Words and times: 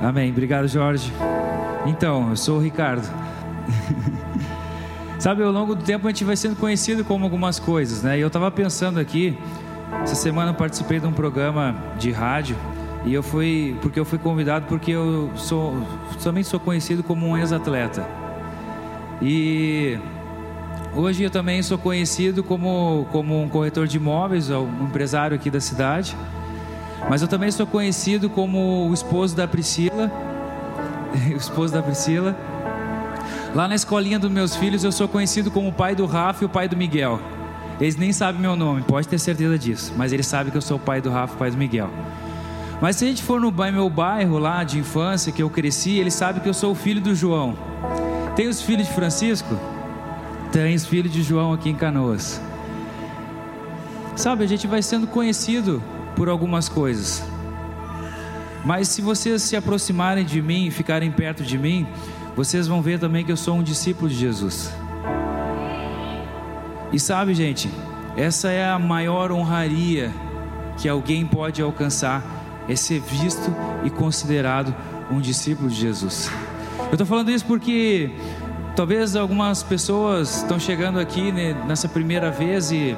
Amém. 0.00 0.30
Obrigado, 0.30 0.66
Jorge. 0.66 1.12
Então, 1.86 2.30
eu 2.30 2.36
sou 2.36 2.56
o 2.56 2.60
Ricardo. 2.60 3.06
Sabe, 5.18 5.42
ao 5.42 5.52
longo 5.52 5.74
do 5.74 5.84
tempo 5.84 6.06
a 6.06 6.10
gente 6.10 6.24
vai 6.24 6.36
sendo 6.36 6.56
conhecido 6.56 7.04
como 7.04 7.24
algumas 7.24 7.58
coisas, 7.58 8.02
né? 8.02 8.16
E 8.16 8.20
eu 8.20 8.28
estava 8.28 8.50
pensando 8.50 8.98
aqui, 8.98 9.36
essa 10.02 10.14
semana 10.14 10.52
eu 10.52 10.54
participei 10.54 10.98
de 10.98 11.06
um 11.06 11.12
programa 11.12 11.76
de 11.98 12.10
rádio 12.10 12.56
e 13.04 13.14
eu 13.14 13.22
fui, 13.22 13.76
porque 13.80 13.98
eu 13.98 14.04
fui 14.04 14.18
convidado 14.18 14.66
porque 14.66 14.90
eu 14.90 15.30
sou, 15.36 15.74
somente 16.18 16.48
sou 16.48 16.58
conhecido 16.58 17.02
como 17.02 17.26
um 17.26 17.36
ex-atleta. 17.36 18.06
E 19.22 19.98
hoje 20.94 21.22
eu 21.22 21.30
também 21.30 21.62
sou 21.62 21.78
conhecido 21.78 22.42
como, 22.42 23.06
como 23.10 23.40
um 23.40 23.48
corretor 23.48 23.86
de 23.86 23.96
imóveis, 23.96 24.50
um 24.50 24.84
empresário 24.84 25.34
aqui 25.34 25.50
da 25.50 25.60
cidade. 25.60 26.16
Mas 27.08 27.22
eu 27.22 27.28
também 27.28 27.50
sou 27.50 27.66
conhecido 27.66 28.28
como 28.28 28.88
o 28.88 28.92
esposo 28.92 29.34
da 29.36 29.46
Priscila, 29.46 30.10
o 31.32 31.36
esposo 31.36 31.72
da 31.72 31.82
Priscila. 31.82 32.36
Lá 33.54 33.66
na 33.66 33.74
escolinha 33.74 34.18
dos 34.18 34.30
meus 34.30 34.54
filhos 34.54 34.84
eu 34.84 34.92
sou 34.92 35.08
conhecido 35.08 35.50
como 35.50 35.68
o 35.68 35.72
pai 35.72 35.94
do 35.94 36.04
Rafa 36.04 36.44
e 36.44 36.46
o 36.46 36.48
pai 36.48 36.68
do 36.68 36.76
Miguel. 36.76 37.20
Eles 37.80 37.96
nem 37.96 38.12
sabem 38.12 38.40
meu 38.40 38.56
nome, 38.56 38.82
pode 38.82 39.06
ter 39.06 39.18
certeza 39.18 39.56
disso, 39.56 39.94
mas 39.96 40.12
eles 40.12 40.26
sabem 40.26 40.50
que 40.50 40.58
eu 40.58 40.62
sou 40.62 40.76
o 40.76 40.80
pai 40.80 41.00
do 41.00 41.10
Rafa 41.10 41.32
e 41.32 41.36
o 41.36 41.38
pai 41.38 41.50
do 41.50 41.56
Miguel. 41.56 41.88
Mas 42.80 42.96
se 42.96 43.04
a 43.04 43.08
gente 43.08 43.22
for 43.22 43.40
no 43.40 43.50
meu 43.50 43.90
bairro 43.90 44.38
lá 44.38 44.62
de 44.62 44.78
infância 44.78 45.32
que 45.32 45.42
eu 45.42 45.50
cresci, 45.50 45.98
eles 45.98 46.14
sabem 46.14 46.42
que 46.42 46.48
eu 46.48 46.54
sou 46.54 46.72
o 46.72 46.74
filho 46.74 47.00
do 47.00 47.14
João. 47.14 47.56
Tem 48.36 48.46
os 48.46 48.62
filhos 48.62 48.86
de 48.86 48.94
Francisco? 48.94 49.58
Tem 50.52 50.74
os 50.74 50.86
filhos 50.86 51.12
de 51.12 51.22
João 51.22 51.52
aqui 51.52 51.70
em 51.70 51.74
Canoas. 51.74 52.40
Sabe, 54.14 54.44
a 54.44 54.46
gente 54.46 54.66
vai 54.66 54.82
sendo 54.82 55.06
conhecido 55.06 55.82
por 56.14 56.28
algumas 56.28 56.68
coisas. 56.68 57.22
Mas 58.64 58.88
se 58.88 59.02
vocês 59.02 59.42
se 59.42 59.56
aproximarem 59.56 60.24
de 60.24 60.42
mim 60.42 60.66
e 60.66 60.70
ficarem 60.70 61.10
perto 61.10 61.42
de 61.42 61.58
mim, 61.58 61.86
vocês 62.36 62.66
vão 62.68 62.80
ver 62.80 62.98
também 62.98 63.24
que 63.24 63.32
eu 63.32 63.36
sou 63.36 63.56
um 63.56 63.62
discípulo 63.62 64.08
de 64.08 64.16
Jesus. 64.16 64.72
E 66.92 66.98
sabe, 66.98 67.34
gente, 67.34 67.70
essa 68.16 68.50
é 68.50 68.68
a 68.68 68.78
maior 68.78 69.30
honraria 69.30 70.12
que 70.76 70.88
alguém 70.88 71.26
pode 71.26 71.60
alcançar, 71.60 72.22
é 72.68 72.76
ser 72.76 73.00
visto 73.00 73.54
e 73.84 73.90
considerado 73.90 74.74
um 75.10 75.20
discípulo 75.20 75.68
de 75.68 75.76
Jesus. 75.76 76.30
Eu 76.78 76.92
estou 76.92 77.06
falando 77.06 77.30
isso 77.30 77.44
porque 77.44 78.10
talvez 78.76 79.16
algumas 79.16 79.62
pessoas 79.62 80.36
estão 80.38 80.58
chegando 80.58 81.00
aqui 81.00 81.32
né, 81.32 81.54
nessa 81.66 81.88
primeira 81.88 82.30
vez 82.30 82.70
e 82.70 82.96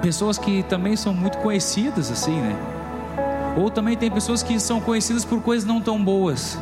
pessoas 0.00 0.38
que 0.38 0.62
também 0.62 0.96
são 0.96 1.12
muito 1.12 1.38
conhecidas 1.38 2.10
assim, 2.10 2.40
né? 2.40 2.56
Ou 3.56 3.70
também 3.70 3.96
tem 3.96 4.10
pessoas 4.10 4.42
que 4.42 4.58
são 4.60 4.80
conhecidas 4.80 5.24
por 5.24 5.42
coisas 5.42 5.66
não 5.66 5.80
tão 5.80 6.02
boas. 6.02 6.58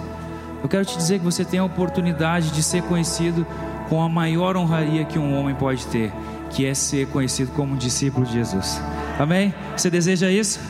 Eu 0.62 0.68
quero 0.68 0.84
te 0.84 0.96
dizer 0.96 1.18
que 1.18 1.24
você 1.24 1.44
tem 1.44 1.60
a 1.60 1.64
oportunidade 1.64 2.50
de 2.50 2.62
ser 2.62 2.82
conhecido 2.82 3.46
com 3.88 4.02
a 4.02 4.08
maior 4.08 4.56
honraria 4.56 5.04
que 5.04 5.18
um 5.18 5.38
homem 5.38 5.54
pode 5.54 5.86
ter, 5.86 6.12
que 6.50 6.66
é 6.66 6.74
ser 6.74 7.06
conhecido 7.08 7.52
como 7.52 7.74
um 7.74 7.76
discípulo 7.76 8.26
de 8.26 8.32
Jesus. 8.32 8.80
Amém? 9.18 9.54
Você 9.76 9.88
deseja 9.88 10.30
isso? 10.30 10.60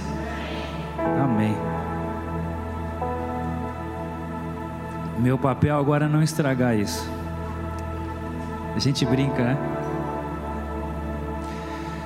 Amém. 1.22 1.67
Meu 5.28 5.36
papel 5.36 5.78
agora 5.78 6.06
é 6.06 6.08
não 6.08 6.22
estragar 6.22 6.74
isso. 6.74 7.06
A 8.74 8.78
gente 8.78 9.04
brinca, 9.04 9.44
né? 9.44 9.58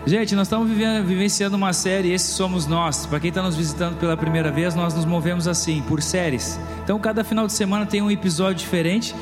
Gente, 0.04 0.34
nós 0.34 0.48
estamos 0.48 0.68
vivenciando 0.68 1.56
uma 1.56 1.72
série, 1.72 2.10
esse 2.10 2.32
somos 2.32 2.66
nós. 2.66 3.06
Para 3.06 3.20
quem 3.20 3.28
está 3.28 3.40
nos 3.40 3.54
visitando 3.54 3.96
pela 3.96 4.16
primeira 4.16 4.50
vez, 4.50 4.74
nós 4.74 4.92
nos 4.92 5.04
movemos 5.04 5.46
assim, 5.46 5.82
por 5.82 6.02
séries. 6.02 6.58
Então, 6.82 6.98
cada 6.98 7.22
final 7.22 7.46
de 7.46 7.52
semana 7.52 7.86
tem 7.86 8.02
um 8.02 8.10
episódio 8.10 8.56
diferente. 8.56 9.14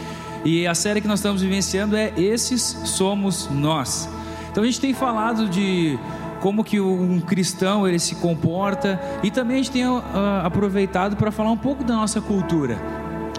E 0.46 0.66
a 0.66 0.74
série 0.74 1.02
que 1.02 1.06
nós 1.06 1.18
estamos 1.18 1.42
vivenciando 1.42 1.94
é 1.94 2.10
Esses 2.16 2.62
Somos 2.62 3.50
Nós. 3.50 4.08
Então, 4.50 4.62
a 4.62 4.66
gente 4.66 4.80
tem 4.80 4.94
falado 4.94 5.46
de 5.46 5.98
como 6.40 6.64
que 6.64 6.80
um 6.80 7.20
cristão 7.20 7.86
ele 7.86 7.98
se 7.98 8.14
comporta 8.14 8.98
e 9.22 9.30
também 9.30 9.56
a 9.56 9.58
gente 9.58 9.72
tem 9.72 9.86
uh, 9.86 10.02
aproveitado 10.42 11.16
para 11.16 11.30
falar 11.30 11.50
um 11.50 11.58
pouco 11.58 11.84
da 11.84 11.94
nossa 11.94 12.18
cultura. 12.18 12.78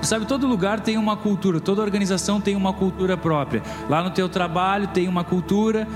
Sabe, 0.02 0.26
todo 0.26 0.48
lugar 0.48 0.80
tem 0.80 0.98
uma 0.98 1.16
cultura, 1.16 1.60
toda 1.60 1.82
organização 1.82 2.42
tem 2.42 2.56
uma 2.56 2.74
cultura 2.74 3.16
própria. 3.16 3.62
Lá 3.88 4.02
no 4.04 4.10
teu 4.10 4.28
trabalho 4.28 4.88
tem 4.88 5.08
uma 5.08 5.24
cultura, 5.24 5.88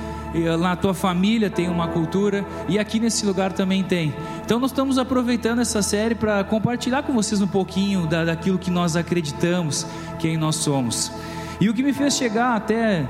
na 0.60 0.76
tua 0.76 0.94
família 0.94 1.50
tem 1.50 1.68
uma 1.68 1.88
cultura 1.88 2.46
e 2.70 2.78
aqui 2.78 3.00
nesse 3.00 3.26
lugar 3.26 3.52
também 3.52 3.84
tem. 3.84 4.14
Então 4.44 4.60
nós 4.60 4.72
estamos 4.72 5.00
aproveitando 5.00 5.60
essa 5.60 5.82
série 5.82 6.14
para 6.14 6.44
compartilhar 6.44 7.02
com 7.04 7.14
vocês 7.14 7.42
um 7.42 7.48
pouquinho 7.48 8.06
da, 8.06 8.26
daquilo 8.26 8.60
que 8.60 8.70
nós 8.70 8.96
acreditamos, 8.96 9.88
quem 10.20 10.38
nós 10.38 10.58
somos. 10.58 11.12
E 11.60 11.68
o 11.68 11.74
que 11.74 11.82
me 11.82 11.92
fez 11.92 12.16
chegar 12.16 12.56
até 12.56 13.08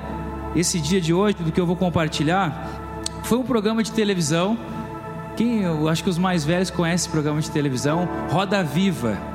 esse 0.56 0.80
dia 0.80 1.02
de 1.02 1.14
hoje, 1.14 1.36
do 1.36 1.52
que 1.52 1.60
eu 1.60 1.66
vou 1.66 1.76
compartilhar, 1.76 2.70
foi 3.24 3.38
um 3.38 3.44
programa 3.44 3.84
de 3.84 3.92
televisão. 3.92 4.58
Quem, 5.36 5.64
eu 5.64 5.90
acho 5.90 6.04
que 6.04 6.10
os 6.10 6.18
mais 6.18 6.46
velhos 6.46 6.70
conhecem 6.70 6.96
esse 6.96 7.10
programa 7.10 7.42
de 7.42 7.52
televisão, 7.52 8.08
Roda 8.30 8.64
Viva. 8.64 9.35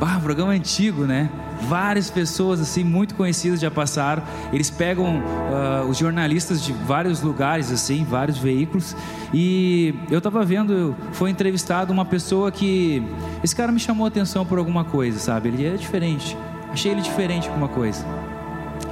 Ah, 0.00 0.20
programa 0.22 0.52
antigo, 0.52 1.04
né? 1.04 1.30
Várias 1.62 2.10
pessoas 2.10 2.60
assim 2.60 2.84
muito 2.84 3.14
conhecidas 3.14 3.60
já 3.60 3.70
passaram. 3.70 4.22
Eles 4.52 4.68
pegam 4.68 5.20
uh, 5.20 5.88
os 5.88 5.96
jornalistas 5.96 6.62
de 6.62 6.72
vários 6.72 7.22
lugares 7.22 7.72
assim, 7.72 8.04
vários 8.04 8.36
veículos. 8.36 8.94
E 9.32 9.94
eu 10.10 10.18
estava 10.18 10.44
vendo, 10.44 10.94
foi 11.12 11.30
entrevistado 11.30 11.92
uma 11.92 12.04
pessoa 12.04 12.52
que 12.52 13.02
esse 13.42 13.56
cara 13.56 13.72
me 13.72 13.80
chamou 13.80 14.04
a 14.04 14.08
atenção 14.08 14.44
por 14.44 14.58
alguma 14.58 14.84
coisa, 14.84 15.18
sabe? 15.18 15.48
Ele 15.48 15.66
é 15.66 15.76
diferente. 15.76 16.36
Achei 16.70 16.92
ele 16.92 17.00
diferente 17.00 17.48
por 17.48 17.56
uma 17.56 17.68
coisa. 17.68 18.04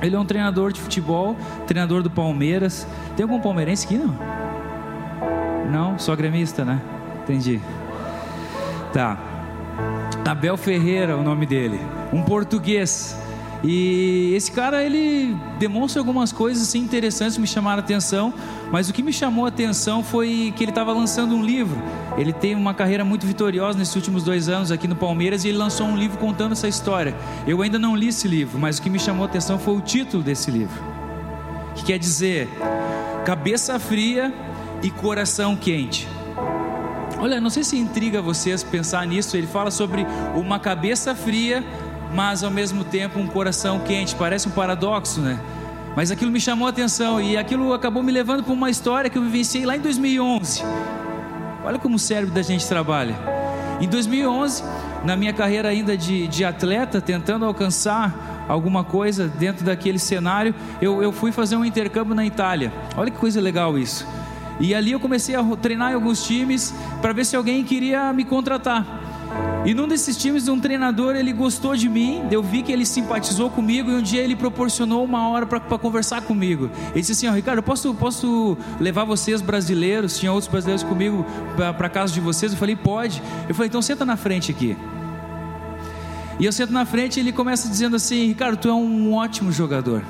Ele 0.00 0.16
é 0.16 0.18
um 0.18 0.24
treinador 0.24 0.72
de 0.72 0.80
futebol, 0.80 1.36
treinador 1.66 2.02
do 2.02 2.10
Palmeiras. 2.10 2.86
Tem 3.14 3.24
algum 3.24 3.40
palmeirense 3.40 3.84
aqui 3.84 3.98
não? 3.98 4.18
Não, 5.70 5.98
só 5.98 6.16
gremista, 6.16 6.64
né? 6.64 6.80
Entendi. 7.22 7.60
Tá. 8.92 9.33
Abel 10.24 10.56
Ferreira, 10.56 11.16
o 11.16 11.22
nome 11.22 11.44
dele, 11.44 11.78
um 12.12 12.22
português. 12.22 13.14
E 13.62 14.32
esse 14.34 14.52
cara 14.52 14.82
ele 14.82 15.34
demonstra 15.58 16.00
algumas 16.00 16.32
coisas 16.32 16.68
assim, 16.68 16.80
interessantes 16.80 17.38
me 17.38 17.46
chamaram 17.46 17.80
a 17.80 17.84
atenção, 17.84 18.32
mas 18.70 18.88
o 18.88 18.92
que 18.92 19.02
me 19.02 19.12
chamou 19.12 19.44
a 19.46 19.48
atenção 19.48 20.02
foi 20.02 20.52
que 20.56 20.64
ele 20.64 20.70
estava 20.70 20.92
lançando 20.92 21.34
um 21.34 21.42
livro. 21.42 21.80
Ele 22.18 22.32
tem 22.32 22.54
uma 22.54 22.74
carreira 22.74 23.04
muito 23.04 23.26
vitoriosa 23.26 23.78
nesses 23.78 23.96
últimos 23.96 24.22
dois 24.22 24.48
anos 24.48 24.70
aqui 24.70 24.86
no 24.86 24.96
Palmeiras 24.96 25.44
e 25.44 25.48
ele 25.48 25.58
lançou 25.58 25.86
um 25.86 25.96
livro 25.96 26.18
contando 26.18 26.52
essa 26.52 26.68
história. 26.68 27.14
Eu 27.46 27.62
ainda 27.62 27.78
não 27.78 27.96
li 27.96 28.08
esse 28.08 28.28
livro, 28.28 28.58
mas 28.58 28.78
o 28.78 28.82
que 28.82 28.90
me 28.90 28.98
chamou 28.98 29.24
a 29.24 29.28
atenção 29.28 29.58
foi 29.58 29.74
o 29.74 29.80
título 29.80 30.22
desse 30.22 30.50
livro, 30.50 30.82
que 31.74 31.84
quer 31.84 31.98
dizer 31.98 32.48
cabeça 33.24 33.78
fria 33.78 34.32
e 34.82 34.90
coração 34.90 35.56
quente. 35.56 36.06
Olha, 37.24 37.40
não 37.40 37.48
sei 37.48 37.64
se 37.64 37.78
intriga 37.78 38.20
vocês 38.20 38.62
pensar 38.62 39.06
nisso. 39.06 39.34
Ele 39.34 39.46
fala 39.46 39.70
sobre 39.70 40.06
uma 40.34 40.58
cabeça 40.58 41.14
fria, 41.14 41.64
mas 42.12 42.44
ao 42.44 42.50
mesmo 42.50 42.84
tempo 42.84 43.18
um 43.18 43.26
coração 43.26 43.78
quente. 43.78 44.14
Parece 44.14 44.46
um 44.46 44.50
paradoxo, 44.50 45.22
né? 45.22 45.40
Mas 45.96 46.10
aquilo 46.10 46.30
me 46.30 46.38
chamou 46.38 46.66
a 46.66 46.70
atenção 46.70 47.18
e 47.18 47.38
aquilo 47.38 47.72
acabou 47.72 48.02
me 48.02 48.12
levando 48.12 48.44
para 48.44 48.52
uma 48.52 48.68
história 48.68 49.08
que 49.08 49.16
eu 49.16 49.22
vivenciei 49.22 49.64
lá 49.64 49.74
em 49.74 49.80
2011. 49.80 50.64
Olha 51.64 51.78
como 51.78 51.96
o 51.96 51.98
cérebro 51.98 52.34
da 52.34 52.42
gente 52.42 52.68
trabalha. 52.68 53.16
Em 53.80 53.88
2011, 53.88 54.62
na 55.02 55.16
minha 55.16 55.32
carreira 55.32 55.70
ainda 55.70 55.96
de, 55.96 56.28
de 56.28 56.44
atleta, 56.44 57.00
tentando 57.00 57.46
alcançar 57.46 58.44
alguma 58.46 58.84
coisa 58.84 59.28
dentro 59.28 59.64
daquele 59.64 59.98
cenário, 59.98 60.54
eu, 60.78 61.02
eu 61.02 61.10
fui 61.10 61.32
fazer 61.32 61.56
um 61.56 61.64
intercâmbio 61.64 62.14
na 62.14 62.26
Itália. 62.26 62.70
Olha 62.98 63.10
que 63.10 63.16
coisa 63.16 63.40
legal 63.40 63.78
isso. 63.78 64.06
E 64.60 64.74
ali 64.74 64.92
eu 64.92 65.00
comecei 65.00 65.34
a 65.34 65.42
treinar 65.56 65.92
em 65.92 65.94
alguns 65.94 66.24
times 66.24 66.74
para 67.00 67.12
ver 67.12 67.24
se 67.24 67.36
alguém 67.36 67.64
queria 67.64 68.12
me 68.12 68.24
contratar. 68.24 69.02
E 69.64 69.72
num 69.72 69.88
desses 69.88 70.16
times, 70.18 70.46
um 70.46 70.60
treinador, 70.60 71.16
ele 71.16 71.32
gostou 71.32 71.74
de 71.74 71.88
mim, 71.88 72.22
eu 72.30 72.42
vi 72.42 72.62
que 72.62 72.70
ele 72.70 72.84
simpatizou 72.84 73.48
comigo 73.48 73.90
e 73.90 73.94
um 73.94 74.02
dia 74.02 74.20
ele 74.20 74.36
proporcionou 74.36 75.02
uma 75.02 75.26
hora 75.28 75.46
para 75.46 75.60
conversar 75.78 76.20
comigo. 76.20 76.70
Ele 76.90 77.00
disse 77.00 77.12
assim, 77.12 77.28
oh, 77.28 77.32
Ricardo, 77.32 77.62
posso, 77.62 77.94
posso 77.94 78.58
levar 78.78 79.04
vocês 79.04 79.40
brasileiros, 79.40 80.18
tinha 80.18 80.30
outros 80.30 80.50
brasileiros 80.50 80.82
comigo 80.82 81.24
para 81.56 81.88
casa 81.88 82.12
de 82.12 82.20
vocês? 82.20 82.52
Eu 82.52 82.58
falei, 82.58 82.76
pode. 82.76 83.22
Eu 83.48 83.54
falei, 83.54 83.68
então 83.68 83.80
senta 83.80 84.04
na 84.04 84.18
frente 84.18 84.50
aqui. 84.50 84.76
E 86.38 86.44
eu 86.44 86.52
sento 86.52 86.72
na 86.72 86.84
frente 86.84 87.16
e 87.16 87.20
ele 87.20 87.32
começa 87.32 87.66
dizendo 87.66 87.96
assim, 87.96 88.26
Ricardo, 88.26 88.58
tu 88.58 88.68
é 88.68 88.74
um 88.74 89.14
ótimo 89.14 89.50
jogador. 89.50 90.02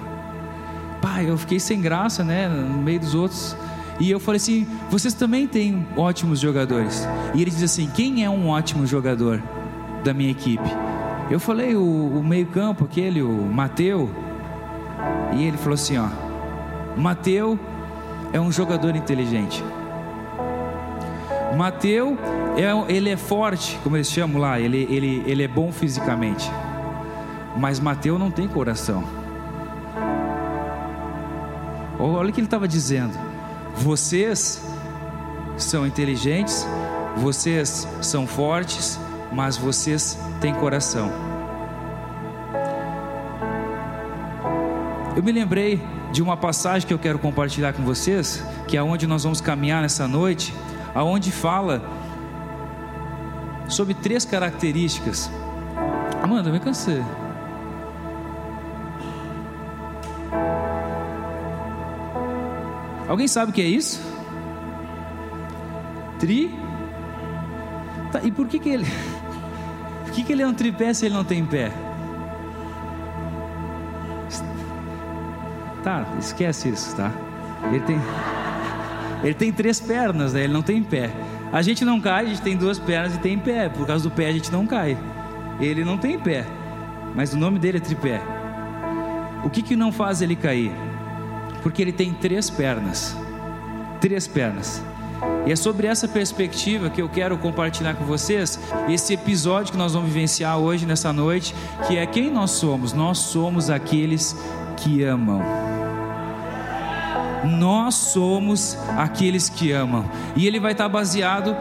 Pai, 1.01 1.31
eu 1.31 1.39
fiquei 1.39 1.61
sem 1.61 1.81
graça, 1.81 2.25
né, 2.25 2.49
no 2.49 2.83
meio 2.83 2.99
dos 2.99 3.15
outros. 3.15 3.57
E 4.01 4.11
eu 4.11 4.19
falei 4.19 4.37
assim: 4.37 4.67
vocês 4.91 5.15
também 5.15 5.47
têm 5.47 5.87
ótimos 5.97 6.41
jogadores. 6.41 7.07
E 7.35 7.43
ele 7.43 7.51
diz 7.51 7.63
assim: 7.63 7.89
quem 7.95 8.25
é 8.25 8.31
um 8.31 8.49
ótimo 8.49 8.87
jogador 8.87 9.43
da 10.03 10.13
minha 10.13 10.31
equipe? 10.31 10.69
Eu 11.31 11.39
falei: 11.39 11.75
o, 11.77 12.19
o 12.19 12.23
meio-campo, 12.23 12.85
aquele, 12.85 13.23
o 13.23 13.45
Mateu. 13.45 14.11
E 15.37 15.45
ele 15.45 15.57
falou 15.57 15.75
assim: 15.75 15.97
ó, 15.97 16.09
Mateu 16.97 17.59
é 18.33 18.41
um 18.41 18.51
jogador 18.51 18.97
inteligente. 18.97 19.63
Mateu, 21.57 22.19
é, 22.57 22.93
ele 22.93 23.11
é 23.11 23.17
forte, 23.17 23.79
como 23.85 23.97
eles 23.97 24.11
chamam 24.11 24.41
lá, 24.41 24.59
ele, 24.59 24.89
ele, 24.91 25.23
ele 25.25 25.43
é 25.45 25.49
bom 25.49 25.71
fisicamente. 25.71 26.51
Mas 27.57 27.79
Mateu 27.79 28.19
não 28.19 28.31
tem 28.31 28.49
coração. 28.49 29.05
Olha 31.99 32.29
o 32.29 32.33
que 32.33 32.41
ele 32.41 32.49
estava 32.49 32.67
dizendo. 32.67 33.34
Vocês 33.77 34.63
são 35.57 35.87
inteligentes, 35.87 36.67
vocês 37.17 37.87
são 38.01 38.27
fortes, 38.27 38.99
mas 39.33 39.57
vocês 39.57 40.19
têm 40.41 40.55
coração. 40.55 41.11
Eu 45.17 45.23
me 45.23 45.31
lembrei 45.31 45.81
de 46.13 46.23
uma 46.23 46.37
passagem 46.37 46.87
que 46.87 46.95
eu 46.95 46.99
quero 46.99 47.19
compartilhar 47.19 47.73
com 47.73 47.83
vocês, 47.83 48.43
que 48.67 48.77
é 48.77 48.83
onde 48.83 49.07
nós 49.07 49.23
vamos 49.23 49.41
caminhar 49.41 49.83
nessa 49.83 50.09
noite, 50.09 50.55
aonde 50.95 51.31
fala 51.31 51.83
sobre 53.69 53.95
três 53.95 54.25
características. 54.25 55.31
Amanda, 56.23 56.51
me 56.51 56.61
cansei. 56.61 57.03
Alguém 63.15 63.29
sabe 63.29 63.53
o 63.53 63.55
que 63.55 63.63
é 63.63 63.65
isso? 63.65 64.03
Tri? 66.19 66.53
Tá, 68.11 68.21
e 68.25 68.33
por 68.33 68.49
que, 68.49 68.59
que 68.59 68.69
ele. 68.69 68.87
Por 70.03 70.13
que, 70.13 70.25
que 70.25 70.33
ele 70.33 70.43
é 70.43 70.47
um 70.49 70.53
tripé 70.53 70.93
se 70.93 71.07
ele 71.07 71.15
não 71.15 71.23
tem 71.23 71.47
pé? 71.47 71.71
Tá, 75.85 76.05
esquece 76.19 76.71
isso, 76.71 76.97
tá? 76.97 77.13
Ele 77.69 77.79
tem. 77.81 78.01
Ele 79.23 79.35
tem 79.35 79.53
três 79.53 79.79
pernas, 79.81 80.33
né? 80.33 80.43
Ele 80.43 80.53
não 80.53 80.63
tem 80.63 80.83
pé. 80.83 81.11
A 81.53 81.63
gente 81.63 81.85
não 81.85 82.01
cai, 82.01 82.25
a 82.25 82.29
gente 82.29 82.43
tem 82.43 82.57
duas 82.57 82.81
pernas 82.81 83.15
e 83.15 83.19
tem 83.19 83.39
pé. 83.39 83.69
Por 83.69 83.87
causa 83.87 84.09
do 84.09 84.11
pé 84.11 84.27
a 84.27 84.33
gente 84.33 84.51
não 84.51 84.67
cai. 84.67 84.99
Ele 85.61 85.85
não 85.85 85.97
tem 85.97 86.19
pé. 86.19 86.45
Mas 87.15 87.33
o 87.33 87.39
nome 87.39 87.61
dele 87.61 87.79
é 87.79 87.81
tripé. 87.81 88.21
O 89.45 89.51
que 89.51 89.63
que 89.63 89.77
não 89.77 89.93
faz 89.93 90.21
ele 90.21 90.35
cair? 90.35 90.73
Porque 91.65 91.81
ele 91.81 91.93
tem 91.93 92.13
três 92.13 92.51
pernas. 92.51 93.17
Três 93.99 94.29
pernas. 94.29 94.85
E 95.47 95.51
é 95.51 95.57
sobre 95.57 95.87
essa 95.87 96.07
perspectiva 96.07 96.91
que 96.91 97.01
eu 97.01 97.09
quero 97.09 97.39
compartilhar 97.39 97.95
com 97.95 98.05
vocês 98.05 98.61
esse 98.87 99.15
episódio 99.15 99.73
que 99.73 99.79
nós 99.79 99.95
vamos 99.95 100.09
vivenciar 100.09 100.59
hoje, 100.59 100.85
nessa 100.85 101.11
noite, 101.11 101.55
que 101.87 101.97
é 101.97 102.05
quem 102.05 102.31
nós 102.31 102.51
somos. 102.51 102.93
Nós 102.93 103.17
somos 103.17 103.71
aqueles 103.71 104.37
que 104.77 105.03
amam. 105.03 105.41
Nós 107.59 107.95
somos 107.95 108.77
aqueles 108.99 109.49
que 109.49 109.73
amam. 109.73 110.05
E 110.37 110.47
ele 110.47 110.61
vai 110.61 110.73
estar 110.73 110.89
baseado 110.91 111.57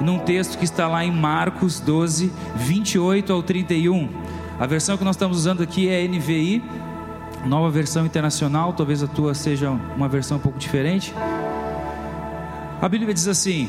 num 0.00 0.20
texto 0.20 0.56
que 0.56 0.64
está 0.64 0.86
lá 0.86 1.04
em 1.04 1.10
Marcos 1.10 1.80
12, 1.80 2.32
28 2.54 3.32
ao 3.32 3.42
31. 3.42 4.08
A 4.56 4.66
versão 4.66 4.96
que 4.96 5.04
nós 5.04 5.16
estamos 5.16 5.36
usando 5.36 5.64
aqui 5.64 5.88
é 5.88 6.06
NVI 6.06 6.62
nova 7.46 7.70
versão 7.70 8.04
internacional, 8.04 8.72
talvez 8.72 9.02
a 9.02 9.06
tua 9.06 9.34
seja 9.34 9.70
uma 9.70 10.08
versão 10.08 10.36
um 10.36 10.40
pouco 10.40 10.58
diferente. 10.58 11.14
A 12.80 12.88
Bíblia 12.88 13.12
diz 13.12 13.28
assim: 13.28 13.68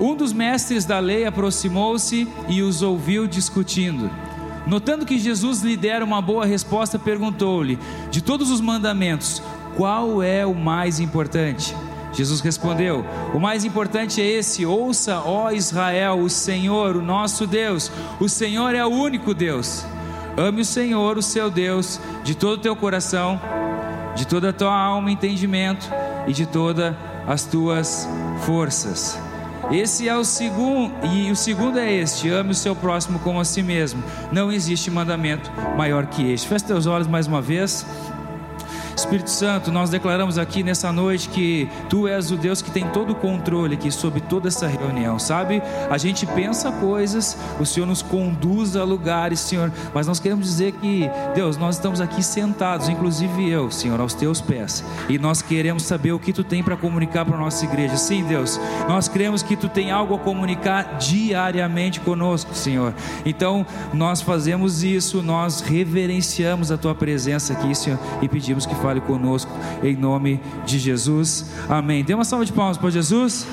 Um 0.00 0.14
dos 0.14 0.32
mestres 0.32 0.84
da 0.84 0.98
lei 0.98 1.26
aproximou-se 1.26 2.28
e 2.48 2.62
os 2.62 2.82
ouviu 2.82 3.26
discutindo. 3.26 4.10
Notando 4.66 5.04
que 5.04 5.18
Jesus 5.18 5.60
lhe 5.60 5.76
dera 5.76 6.04
uma 6.04 6.22
boa 6.22 6.46
resposta, 6.46 6.98
perguntou-lhe: 6.98 7.78
De 8.10 8.22
todos 8.22 8.50
os 8.50 8.60
mandamentos, 8.60 9.42
qual 9.76 10.22
é 10.22 10.46
o 10.46 10.54
mais 10.54 11.00
importante? 11.00 11.74
Jesus 12.14 12.40
respondeu: 12.40 13.04
O 13.34 13.38
mais 13.38 13.64
importante 13.64 14.22
é 14.22 14.24
esse: 14.24 14.64
Ouça, 14.64 15.20
ó 15.20 15.50
Israel, 15.50 16.20
o 16.20 16.30
Senhor, 16.30 16.96
o 16.96 17.02
nosso 17.02 17.46
Deus. 17.46 17.90
O 18.20 18.28
Senhor 18.28 18.74
é 18.74 18.84
o 18.84 18.88
único 18.88 19.34
Deus. 19.34 19.84
Ame 20.36 20.62
o 20.62 20.64
Senhor, 20.64 21.16
o 21.16 21.22
seu 21.22 21.50
Deus, 21.50 22.00
de 22.24 22.34
todo 22.34 22.54
o 22.54 22.58
teu 22.58 22.74
coração, 22.74 23.40
de 24.16 24.26
toda 24.26 24.50
a 24.50 24.52
tua 24.52 24.76
alma, 24.76 25.10
entendimento 25.10 25.88
e 26.26 26.32
de 26.32 26.44
todas 26.44 26.94
as 27.26 27.44
tuas 27.44 28.08
forças. 28.44 29.18
Esse 29.70 30.08
é 30.08 30.16
o 30.16 30.24
segundo, 30.24 30.92
e 31.06 31.30
o 31.30 31.36
segundo 31.36 31.78
é 31.78 31.90
este: 31.92 32.28
ame 32.28 32.50
o 32.50 32.54
seu 32.54 32.74
próximo 32.76 33.18
como 33.20 33.40
a 33.40 33.44
si 33.44 33.62
mesmo. 33.62 34.02
Não 34.30 34.52
existe 34.52 34.90
mandamento 34.90 35.50
maior 35.76 36.06
que 36.06 36.32
este. 36.32 36.48
Feche 36.48 36.64
teus 36.64 36.86
olhos 36.86 37.06
mais 37.06 37.26
uma 37.26 37.40
vez. 37.40 37.86
Espírito 39.04 39.30
Santo, 39.30 39.70
nós 39.70 39.90
declaramos 39.90 40.38
aqui 40.38 40.62
nessa 40.62 40.90
noite 40.90 41.28
que 41.28 41.68
Tu 41.88 42.08
és 42.08 42.30
o 42.30 42.36
Deus 42.36 42.62
que 42.62 42.70
tem 42.70 42.88
todo 42.88 43.10
o 43.10 43.14
controle 43.14 43.74
aqui 43.74 43.90
sobre 43.90 44.20
toda 44.20 44.48
essa 44.48 44.66
reunião, 44.66 45.18
sabe? 45.18 45.62
A 45.90 45.98
gente 45.98 46.24
pensa 46.26 46.72
coisas, 46.72 47.36
o 47.60 47.66
Senhor 47.66 47.86
nos 47.86 48.00
conduz 48.00 48.76
a 48.76 48.82
lugares, 48.82 49.40
Senhor, 49.40 49.70
mas 49.92 50.06
nós 50.06 50.18
queremos 50.18 50.46
dizer 50.46 50.72
que, 50.72 51.08
Deus, 51.34 51.56
nós 51.56 51.76
estamos 51.76 52.00
aqui 52.00 52.22
sentados, 52.22 52.88
inclusive 52.88 53.48
eu, 53.48 53.70
Senhor, 53.70 54.00
aos 54.00 54.14
Teus 54.14 54.40
pés, 54.40 54.82
e 55.08 55.18
nós 55.18 55.42
queremos 55.42 55.82
saber 55.82 56.12
o 56.12 56.18
que 56.18 56.32
Tu 56.32 56.42
tem 56.42 56.62
para 56.62 56.76
comunicar 56.76 57.24
para 57.24 57.36
a 57.36 57.40
nossa 57.40 57.64
igreja. 57.64 57.96
Sim, 57.96 58.24
Deus, 58.24 58.58
nós 58.88 59.06
cremos 59.06 59.42
que 59.42 59.54
Tu 59.54 59.68
tem 59.68 59.90
algo 59.90 60.14
a 60.14 60.18
comunicar 60.18 60.96
diariamente 60.98 62.00
conosco, 62.00 62.54
Senhor. 62.54 62.94
Então, 63.24 63.66
nós 63.92 64.22
fazemos 64.22 64.82
isso, 64.82 65.22
nós 65.22 65.60
reverenciamos 65.60 66.72
a 66.72 66.78
Tua 66.78 66.94
presença 66.94 67.52
aqui, 67.52 67.74
Senhor, 67.74 67.98
e 68.22 68.28
pedimos 68.28 68.64
que 68.64 68.74
fale 68.76 68.93
conosco 69.00 69.50
em 69.82 69.96
nome 69.96 70.40
de 70.64 70.78
Jesus. 70.78 71.50
Amém. 71.68 72.04
Dê 72.04 72.14
uma 72.14 72.24
salva 72.24 72.44
de 72.44 72.52
palmas 72.52 72.76
para 72.76 72.90
Jesus. 72.90 73.46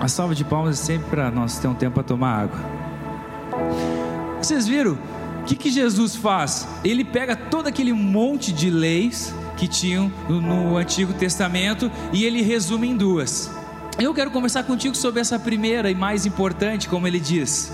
A 0.00 0.08
salva 0.08 0.34
de 0.34 0.44
palmas 0.44 0.78
é 0.80 0.82
sempre 0.84 1.10
para 1.10 1.30
nós 1.30 1.58
ter 1.58 1.66
um 1.66 1.74
tempo 1.74 1.94
para 1.94 2.04
tomar 2.04 2.42
água. 2.42 2.60
Vocês 4.40 4.66
viram? 4.68 4.96
O 5.42 5.44
que, 5.44 5.56
que 5.56 5.70
Jesus 5.70 6.14
faz? 6.14 6.68
Ele 6.84 7.04
pega 7.04 7.34
todo 7.34 7.66
aquele 7.66 7.92
monte 7.92 8.52
de 8.52 8.70
leis 8.70 9.34
que 9.56 9.66
tinham 9.66 10.12
no 10.28 10.76
Antigo 10.76 11.12
Testamento 11.12 11.90
e 12.12 12.24
ele 12.24 12.42
resume 12.42 12.88
em 12.88 12.96
duas. 12.96 13.50
Eu 13.98 14.12
quero 14.12 14.30
conversar 14.30 14.64
contigo 14.64 14.94
sobre 14.94 15.20
essa 15.20 15.38
primeira 15.38 15.90
e 15.90 15.94
mais 15.94 16.26
importante, 16.26 16.88
como 16.88 17.08
ele 17.08 17.18
diz. 17.18 17.72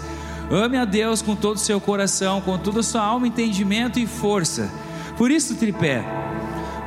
Ame 0.52 0.76
a 0.76 0.84
Deus 0.84 1.22
com 1.22 1.34
todo 1.34 1.56
o 1.56 1.58
seu 1.58 1.80
coração, 1.80 2.42
com 2.42 2.58
toda 2.58 2.80
a 2.80 2.82
sua 2.82 3.00
alma, 3.00 3.26
entendimento 3.26 3.98
e 3.98 4.06
força. 4.06 4.70
Por 5.16 5.30
isso, 5.30 5.56
tripé. 5.56 6.04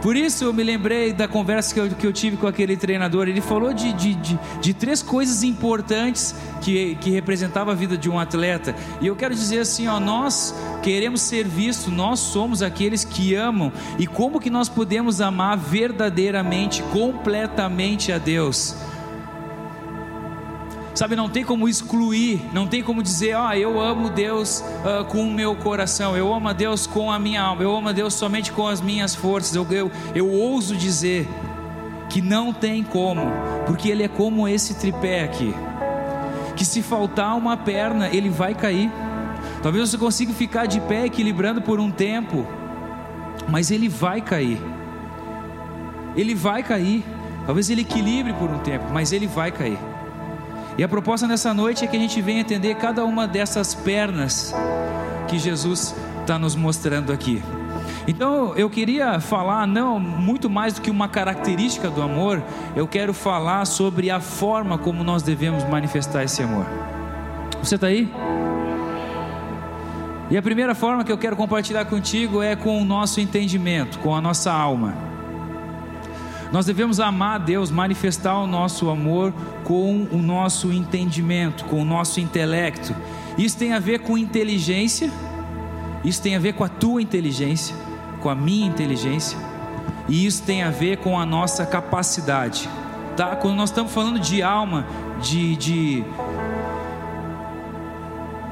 Por 0.03 0.15
isso 0.15 0.43
eu 0.43 0.53
me 0.53 0.61
lembrei 0.61 1.11
da 1.11 1.27
conversa 1.27 1.73
que 1.73 1.79
eu, 1.79 1.89
que 1.89 2.05
eu 2.05 2.13
tive 2.13 2.37
com 2.37 2.45
aquele 2.45 2.77
treinador. 2.77 3.27
Ele 3.27 3.41
falou 3.41 3.73
de, 3.73 3.91
de, 3.93 4.13
de, 4.13 4.39
de 4.61 4.71
três 4.71 5.01
coisas 5.01 5.41
importantes 5.41 6.35
que, 6.61 6.93
que 7.01 7.09
representavam 7.09 7.73
a 7.73 7.75
vida 7.75 7.97
de 7.97 8.07
um 8.07 8.19
atleta. 8.19 8.75
E 9.01 9.07
eu 9.07 9.15
quero 9.15 9.33
dizer 9.33 9.61
assim: 9.61 9.87
ó, 9.87 9.99
nós 9.99 10.53
queremos 10.83 11.21
ser 11.21 11.47
vistos, 11.47 11.91
nós 11.91 12.19
somos 12.19 12.61
aqueles 12.61 13.03
que 13.03 13.33
amam. 13.33 13.71
E 13.97 14.05
como 14.05 14.39
que 14.39 14.51
nós 14.51 14.69
podemos 14.69 15.21
amar 15.21 15.57
verdadeiramente, 15.57 16.83
completamente 16.93 18.11
a 18.11 18.19
Deus? 18.19 18.75
Sabe, 20.95 21.13
não 21.13 21.27
tem 21.27 21.43
como 21.43 21.67
excluir, 21.67 22.41
não 22.53 22.65
tem 22.67 22.81
como 22.81 23.03
dizer, 23.03 23.35
ó, 23.35 23.49
oh, 23.49 23.53
eu 23.53 23.81
amo 23.81 24.09
Deus 24.09 24.61
uh, 24.61 25.03
com 25.03 25.23
o 25.23 25.31
meu 25.33 25.53
coração, 25.53 26.15
eu 26.15 26.33
amo 26.33 26.47
a 26.47 26.53
Deus 26.53 26.87
com 26.87 27.11
a 27.11 27.19
minha 27.19 27.41
alma, 27.41 27.61
eu 27.63 27.75
amo 27.75 27.89
a 27.89 27.91
Deus 27.91 28.13
somente 28.13 28.49
com 28.53 28.65
as 28.65 28.79
minhas 28.79 29.13
forças. 29.13 29.53
Eu, 29.53 29.67
eu, 29.71 29.91
eu 30.15 30.31
ouso 30.31 30.73
dizer 30.73 31.27
que 32.09 32.21
não 32.21 32.53
tem 32.53 32.81
como, 32.81 33.23
porque 33.67 33.89
Ele 33.89 34.03
é 34.03 34.07
como 34.07 34.47
esse 34.47 34.75
tripé 34.75 35.25
aqui, 35.25 35.53
que 36.55 36.63
se 36.63 36.81
faltar 36.81 37.35
uma 37.35 37.57
perna, 37.57 38.07
ele 38.07 38.29
vai 38.29 38.55
cair. 38.55 38.89
Talvez 39.61 39.89
você 39.89 39.97
consiga 39.97 40.31
ficar 40.31 40.65
de 40.65 40.79
pé 40.79 41.05
equilibrando 41.05 41.61
por 41.61 41.77
um 41.77 41.91
tempo, 41.91 42.47
mas 43.49 43.69
ele 43.69 43.89
vai 43.89 44.21
cair. 44.21 44.61
Ele 46.15 46.33
vai 46.33 46.63
cair. 46.63 47.03
Talvez 47.45 47.69
ele 47.69 47.81
equilibre 47.81 48.31
por 48.31 48.49
um 48.49 48.59
tempo, 48.59 48.85
mas 48.93 49.11
ele 49.11 49.27
vai 49.27 49.51
cair. 49.51 49.77
E 50.77 50.83
a 50.83 50.89
proposta 50.89 51.25
nessa 51.25 51.53
noite 51.53 51.85
é 51.85 51.87
que 51.87 51.95
a 51.95 51.99
gente 51.99 52.21
venha 52.21 52.41
entender 52.41 52.75
cada 52.75 53.05
uma 53.05 53.25
dessas 53.27 53.73
pernas 53.73 54.53
que 55.27 55.39
Jesus 55.39 55.95
está 56.21 56.37
nos 56.37 56.55
mostrando 56.55 57.13
aqui. 57.13 57.41
Então 58.07 58.53
eu 58.55 58.69
queria 58.69 59.19
falar, 59.19 59.65
não 59.65 59.99
muito 59.99 60.49
mais 60.49 60.73
do 60.73 60.81
que 60.81 60.91
uma 60.91 61.07
característica 61.07 61.89
do 61.89 62.01
amor, 62.01 62.43
eu 62.75 62.87
quero 62.87 63.13
falar 63.13 63.65
sobre 63.65 64.11
a 64.11 64.19
forma 64.19 64.77
como 64.77 65.03
nós 65.03 65.23
devemos 65.23 65.63
manifestar 65.63 66.23
esse 66.23 66.43
amor. 66.43 66.65
Você 67.63 67.75
está 67.75 67.87
aí? 67.87 68.11
E 70.29 70.37
a 70.37 70.41
primeira 70.41 70.75
forma 70.75 71.03
que 71.03 71.11
eu 71.11 71.17
quero 71.17 71.35
compartilhar 71.35 71.85
contigo 71.85 72.41
é 72.41 72.55
com 72.55 72.81
o 72.81 72.85
nosso 72.85 73.21
entendimento, 73.21 73.97
com 73.99 74.13
a 74.13 74.19
nossa 74.19 74.51
alma. 74.51 75.14
Nós 76.51 76.65
devemos 76.65 76.99
amar 76.99 77.35
a 77.35 77.37
Deus, 77.37 77.71
manifestar 77.71 78.37
o 78.37 78.47
nosso 78.47 78.89
amor 78.89 79.33
com 79.63 80.07
o 80.11 80.17
nosso 80.17 80.71
entendimento, 80.71 81.65
com 81.65 81.81
o 81.81 81.85
nosso 81.85 82.19
intelecto. 82.19 82.95
Isso 83.37 83.57
tem 83.57 83.73
a 83.73 83.79
ver 83.79 83.99
com 83.99 84.17
inteligência, 84.17 85.11
isso 86.03 86.21
tem 86.21 86.35
a 86.35 86.39
ver 86.39 86.53
com 86.53 86.63
a 86.63 86.69
tua 86.69 87.01
inteligência, 87.01 87.75
com 88.21 88.29
a 88.29 88.35
minha 88.35 88.67
inteligência, 88.67 89.37
e 90.07 90.25
isso 90.25 90.43
tem 90.43 90.63
a 90.63 90.69
ver 90.69 90.97
com 90.97 91.19
a 91.19 91.25
nossa 91.25 91.65
capacidade. 91.65 92.69
Tá? 93.17 93.35
Quando 93.35 93.55
nós 93.55 93.69
estamos 93.69 93.91
falando 93.91 94.19
de 94.19 94.41
alma, 94.43 94.85
de, 95.21 95.55
de, 95.55 96.03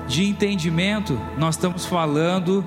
de 0.07 0.25
entendimento, 0.25 1.19
nós 1.38 1.55
estamos 1.55 1.85
falando 1.85 2.65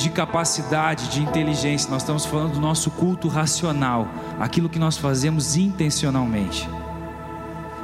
de 0.00 0.10
capacidade, 0.10 1.08
de 1.08 1.22
inteligência, 1.22 1.90
nós 1.90 2.02
estamos 2.02 2.24
falando 2.24 2.54
do 2.54 2.60
nosso 2.60 2.90
culto 2.90 3.28
racional, 3.28 4.08
aquilo 4.38 4.68
que 4.68 4.78
nós 4.78 4.96
fazemos 4.96 5.56
intencionalmente. 5.56 6.68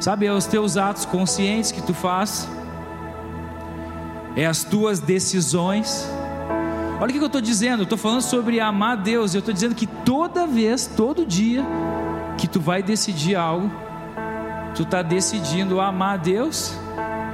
Sabe, 0.00 0.26
é 0.26 0.32
os 0.32 0.46
teus 0.46 0.76
atos 0.76 1.04
conscientes 1.04 1.73
que 1.73 1.82
tu 1.82 1.94
faz, 1.94 2.49
é 4.35 4.46
as 4.46 4.64
tuas 4.64 5.00
decisões. 5.00 6.06
Olha 7.00 7.11
o 7.11 7.12
que 7.12 7.18
eu 7.18 7.26
estou 7.26 7.40
dizendo, 7.40 7.80
eu 7.80 7.85
estou 7.85 7.99
falando 7.99 8.23
sobre 8.23 8.61
amar 8.61 8.96
Deus, 8.96 9.35
eu 9.35 9.40
estou 9.40 9.52
dizendo 9.52 9.75
que 9.75 9.87
toda 9.87 10.46
vez, 10.46 10.87
todo 10.87 11.25
dia, 11.25 11.64
que 12.38 12.46
tu 12.46 12.61
vai 12.61 12.82
decidir 12.82 13.35
algo, 13.35 13.70
tu 14.75 14.82
está 14.82 15.02
decidindo 15.02 15.80
amar 15.80 16.18
Deus, 16.18 16.75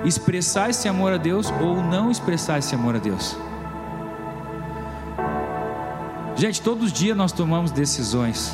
expressar 0.05 0.71
esse 0.71 0.89
amor 0.89 1.13
a 1.13 1.17
Deus 1.17 1.53
ou 1.61 1.83
não 1.83 2.11
expressar 2.11 2.59
esse 2.59 2.75
amor 2.75 2.97
a 2.97 2.99
Deus. 2.99 3.37
Gente, 6.43 6.61
todos 6.61 6.87
os 6.87 6.93
dias 6.93 7.17
nós 7.17 7.31
tomamos 7.31 7.71
decisões. 7.71 8.53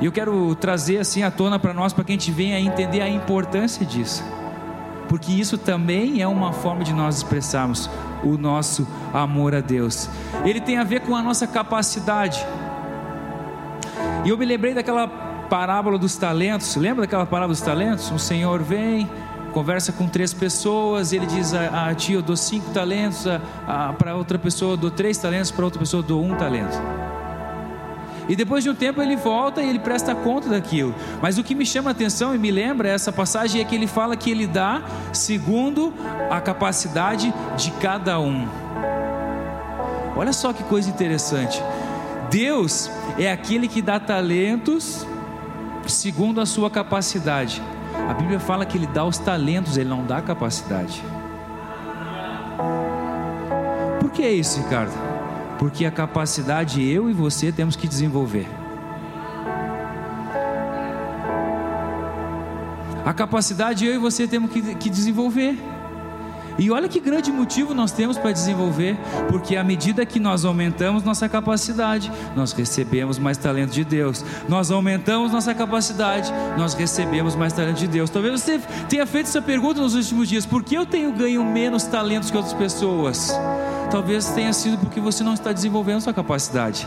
E 0.00 0.04
eu 0.04 0.12
quero 0.12 0.54
trazer 0.54 0.98
assim 0.98 1.24
à 1.24 1.28
tona 1.28 1.58
para 1.58 1.74
nós, 1.74 1.92
para 1.92 2.04
que 2.04 2.12
a 2.12 2.14
gente 2.14 2.30
venha 2.30 2.60
entender 2.60 3.00
a 3.00 3.08
importância 3.08 3.84
disso. 3.84 4.22
Porque 5.08 5.32
isso 5.32 5.58
também 5.58 6.22
é 6.22 6.28
uma 6.28 6.52
forma 6.52 6.84
de 6.84 6.92
nós 6.92 7.16
expressarmos 7.16 7.90
o 8.22 8.38
nosso 8.38 8.86
amor 9.12 9.56
a 9.56 9.60
Deus. 9.60 10.08
Ele 10.44 10.60
tem 10.60 10.78
a 10.78 10.84
ver 10.84 11.00
com 11.00 11.16
a 11.16 11.20
nossa 11.20 11.48
capacidade. 11.48 12.46
E 14.24 14.28
eu 14.28 14.38
me 14.38 14.46
lembrei 14.46 14.72
daquela 14.72 15.08
parábola 15.08 15.98
dos 15.98 16.14
talentos. 16.14 16.76
Lembra 16.76 17.06
daquela 17.06 17.26
parábola 17.26 17.54
dos 17.54 17.60
talentos? 17.60 18.08
Um 18.12 18.18
senhor 18.18 18.62
vem, 18.62 19.10
conversa 19.58 19.90
com 19.90 20.06
três 20.06 20.32
pessoas, 20.32 21.12
ele 21.12 21.26
diz 21.26 21.52
a, 21.52 21.88
a 21.88 21.94
ti 21.94 22.12
eu 22.12 22.22
dou 22.22 22.36
cinco 22.36 22.70
talentos, 22.70 23.24
para 23.98 24.14
outra 24.14 24.38
pessoa 24.38 24.74
eu 24.74 24.76
dou 24.76 24.88
três 24.88 25.18
talentos, 25.18 25.50
para 25.50 25.64
outra 25.64 25.80
pessoa 25.80 26.00
eu 26.00 26.06
dou 26.06 26.24
um 26.24 26.36
talento. 26.36 26.80
E 28.28 28.36
depois 28.36 28.62
de 28.62 28.70
um 28.70 28.74
tempo 28.74 29.02
ele 29.02 29.16
volta 29.16 29.60
e 29.60 29.68
ele 29.68 29.80
presta 29.80 30.14
conta 30.14 30.48
daquilo. 30.48 30.94
Mas 31.20 31.38
o 31.38 31.42
que 31.42 31.56
me 31.56 31.66
chama 31.66 31.90
a 31.90 31.92
atenção 31.92 32.32
e 32.36 32.38
me 32.38 32.52
lembra 32.52 32.88
essa 32.88 33.10
passagem 33.10 33.60
é 33.60 33.64
que 33.64 33.74
ele 33.74 33.88
fala 33.88 34.16
que 34.16 34.30
ele 34.30 34.46
dá 34.46 34.80
segundo 35.12 35.92
a 36.30 36.40
capacidade 36.40 37.34
de 37.56 37.72
cada 37.80 38.20
um. 38.20 38.46
Olha 40.14 40.32
só 40.32 40.52
que 40.52 40.62
coisa 40.62 40.88
interessante. 40.88 41.60
Deus 42.30 42.88
é 43.18 43.32
aquele 43.32 43.66
que 43.66 43.82
dá 43.82 43.98
talentos 43.98 45.04
segundo 45.84 46.40
a 46.40 46.46
sua 46.46 46.70
capacidade. 46.70 47.60
A 48.06 48.14
Bíblia 48.14 48.38
fala 48.38 48.66
que 48.66 48.76
ele 48.76 48.86
dá 48.86 49.04
os 49.04 49.18
talentos, 49.18 49.76
ele 49.76 49.88
não 49.88 50.04
dá 50.04 50.18
a 50.18 50.22
capacidade. 50.22 51.02
Por 54.00 54.10
que 54.10 54.28
isso, 54.28 54.60
Ricardo? 54.60 54.92
Porque 55.58 55.84
a 55.84 55.90
capacidade 55.90 56.82
eu 56.82 57.08
e 57.10 57.12
você 57.12 57.50
temos 57.50 57.76
que 57.76 57.88
desenvolver. 57.88 58.46
A 63.04 63.14
capacidade 63.14 63.86
eu 63.86 63.94
e 63.94 63.98
você 63.98 64.28
temos 64.28 64.50
que, 64.50 64.74
que 64.74 64.90
desenvolver. 64.90 65.58
E 66.58 66.72
olha 66.72 66.88
que 66.88 66.98
grande 66.98 67.30
motivo 67.30 67.72
nós 67.72 67.92
temos 67.92 68.18
para 68.18 68.32
desenvolver, 68.32 68.96
porque 69.28 69.54
à 69.54 69.62
medida 69.62 70.04
que 70.04 70.18
nós 70.18 70.44
aumentamos 70.44 71.04
nossa 71.04 71.28
capacidade, 71.28 72.10
nós 72.34 72.52
recebemos 72.52 73.16
mais 73.16 73.38
talento 73.38 73.70
de 73.70 73.84
Deus. 73.84 74.24
Nós 74.48 74.70
aumentamos 74.72 75.30
nossa 75.30 75.54
capacidade, 75.54 76.32
nós 76.56 76.74
recebemos 76.74 77.36
mais 77.36 77.52
talento 77.52 77.78
de 77.78 77.86
Deus. 77.86 78.10
Talvez 78.10 78.40
você 78.40 78.60
tenha 78.88 79.06
feito 79.06 79.26
essa 79.26 79.40
pergunta 79.40 79.80
nos 79.80 79.94
últimos 79.94 80.28
dias: 80.28 80.44
por 80.44 80.64
que 80.64 80.74
eu 80.74 80.84
tenho 80.84 81.12
ganho 81.12 81.44
menos 81.44 81.84
talentos 81.84 82.28
que 82.30 82.36
outras 82.36 82.54
pessoas? 82.54 83.32
Talvez 83.90 84.26
tenha 84.30 84.52
sido 84.52 84.78
porque 84.78 85.00
você 85.00 85.22
não 85.22 85.34
está 85.34 85.52
desenvolvendo 85.52 86.00
sua 86.00 86.12
capacidade. 86.12 86.86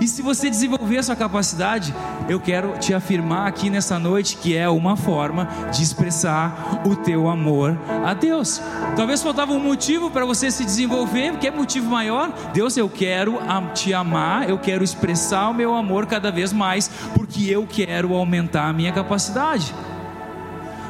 E 0.00 0.08
se 0.08 0.22
você 0.22 0.48
desenvolver 0.48 0.96
essa 0.96 1.14
capacidade, 1.14 1.94
eu 2.26 2.40
quero 2.40 2.78
te 2.78 2.94
afirmar 2.94 3.46
aqui 3.46 3.68
nessa 3.68 3.98
noite 3.98 4.38
que 4.38 4.56
é 4.56 4.66
uma 4.66 4.96
forma 4.96 5.46
de 5.70 5.82
expressar 5.82 6.80
o 6.86 6.96
teu 6.96 7.28
amor 7.28 7.78
a 8.04 8.14
Deus. 8.14 8.62
Talvez 8.96 9.22
faltava 9.22 9.52
um 9.52 9.60
motivo 9.60 10.10
para 10.10 10.24
você 10.24 10.50
se 10.50 10.64
desenvolver, 10.64 11.36
que 11.36 11.46
é 11.46 11.50
motivo 11.50 11.90
maior? 11.90 12.32
Deus, 12.54 12.78
eu 12.78 12.88
quero 12.88 13.38
te 13.74 13.92
amar, 13.92 14.48
eu 14.48 14.58
quero 14.58 14.82
expressar 14.82 15.50
o 15.50 15.54
meu 15.54 15.74
amor 15.74 16.06
cada 16.06 16.32
vez 16.32 16.50
mais, 16.50 16.88
porque 17.14 17.50
eu 17.50 17.66
quero 17.66 18.14
aumentar 18.14 18.68
a 18.68 18.72
minha 18.72 18.92
capacidade. 18.92 19.74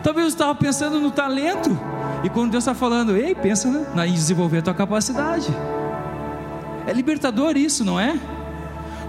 Talvez 0.04 0.28
você 0.28 0.34
estava 0.34 0.54
pensando 0.54 1.00
no 1.00 1.10
talento, 1.10 1.76
e 2.22 2.28
quando 2.28 2.52
Deus 2.52 2.62
está 2.62 2.74
falando, 2.74 3.16
ei, 3.16 3.34
pensa 3.34 3.68
em 4.06 4.12
desenvolver 4.12 4.58
a 4.58 4.62
tua 4.62 4.74
capacidade. 4.74 5.48
É 6.86 6.92
libertador 6.92 7.56
isso, 7.56 7.84
não 7.84 7.98
é? 7.98 8.18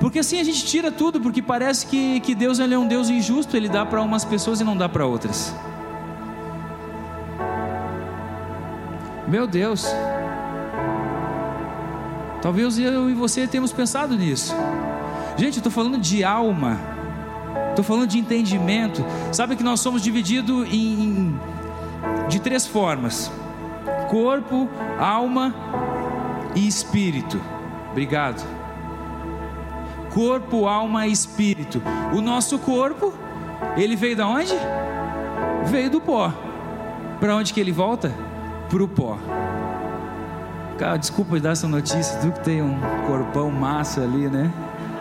Porque 0.01 0.17
assim 0.17 0.39
a 0.39 0.43
gente 0.43 0.65
tira 0.65 0.91
tudo, 0.91 1.21
porque 1.21 1.43
parece 1.43 1.85
que, 1.85 2.19
que 2.21 2.33
Deus 2.33 2.57
ele 2.57 2.73
é 2.73 2.77
um 2.77 2.87
Deus 2.87 3.07
injusto, 3.07 3.55
ele 3.55 3.69
dá 3.69 3.85
para 3.85 4.01
umas 4.01 4.25
pessoas 4.25 4.59
e 4.59 4.63
não 4.63 4.75
dá 4.75 4.89
para 4.89 5.05
outras. 5.05 5.55
Meu 9.27 9.45
Deus. 9.45 9.85
Talvez 12.41 12.79
eu 12.79 13.11
e 13.11 13.13
você 13.13 13.45
temos 13.45 13.71
pensado 13.71 14.17
nisso. 14.17 14.55
Gente, 15.37 15.57
eu 15.57 15.59
estou 15.59 15.71
falando 15.71 15.99
de 15.99 16.23
alma. 16.23 16.79
Estou 17.69 17.85
falando 17.85 18.07
de 18.07 18.17
entendimento. 18.17 19.05
Sabe 19.31 19.55
que 19.55 19.63
nós 19.63 19.81
somos 19.81 20.01
divididos 20.01 20.67
em, 20.73 21.39
de 22.27 22.39
três 22.41 22.65
formas: 22.65 23.31
corpo, 24.09 24.67
alma 24.99 25.53
e 26.55 26.67
espírito. 26.67 27.39
Obrigado 27.91 28.60
corpo, 30.13 30.67
alma 30.67 31.07
e 31.07 31.11
espírito. 31.11 31.81
O 32.13 32.21
nosso 32.21 32.59
corpo, 32.59 33.13
ele 33.75 33.95
veio 33.95 34.15
da 34.15 34.27
onde? 34.27 34.53
Veio 35.65 35.89
do 35.89 36.01
pó. 36.01 36.33
Para 37.19 37.35
onde 37.35 37.53
que 37.53 37.59
ele 37.59 37.71
volta? 37.71 38.13
Para 38.69 38.83
o 38.83 38.87
pó. 38.87 39.17
Cara, 40.77 40.97
desculpa 40.97 41.39
dar 41.39 41.51
essa 41.51 41.67
notícia, 41.67 42.19
tu 42.19 42.31
que 42.31 42.39
tem 42.39 42.61
um 42.61 42.75
corpão 43.05 43.51
massa 43.51 44.01
ali, 44.01 44.27
né? 44.27 44.51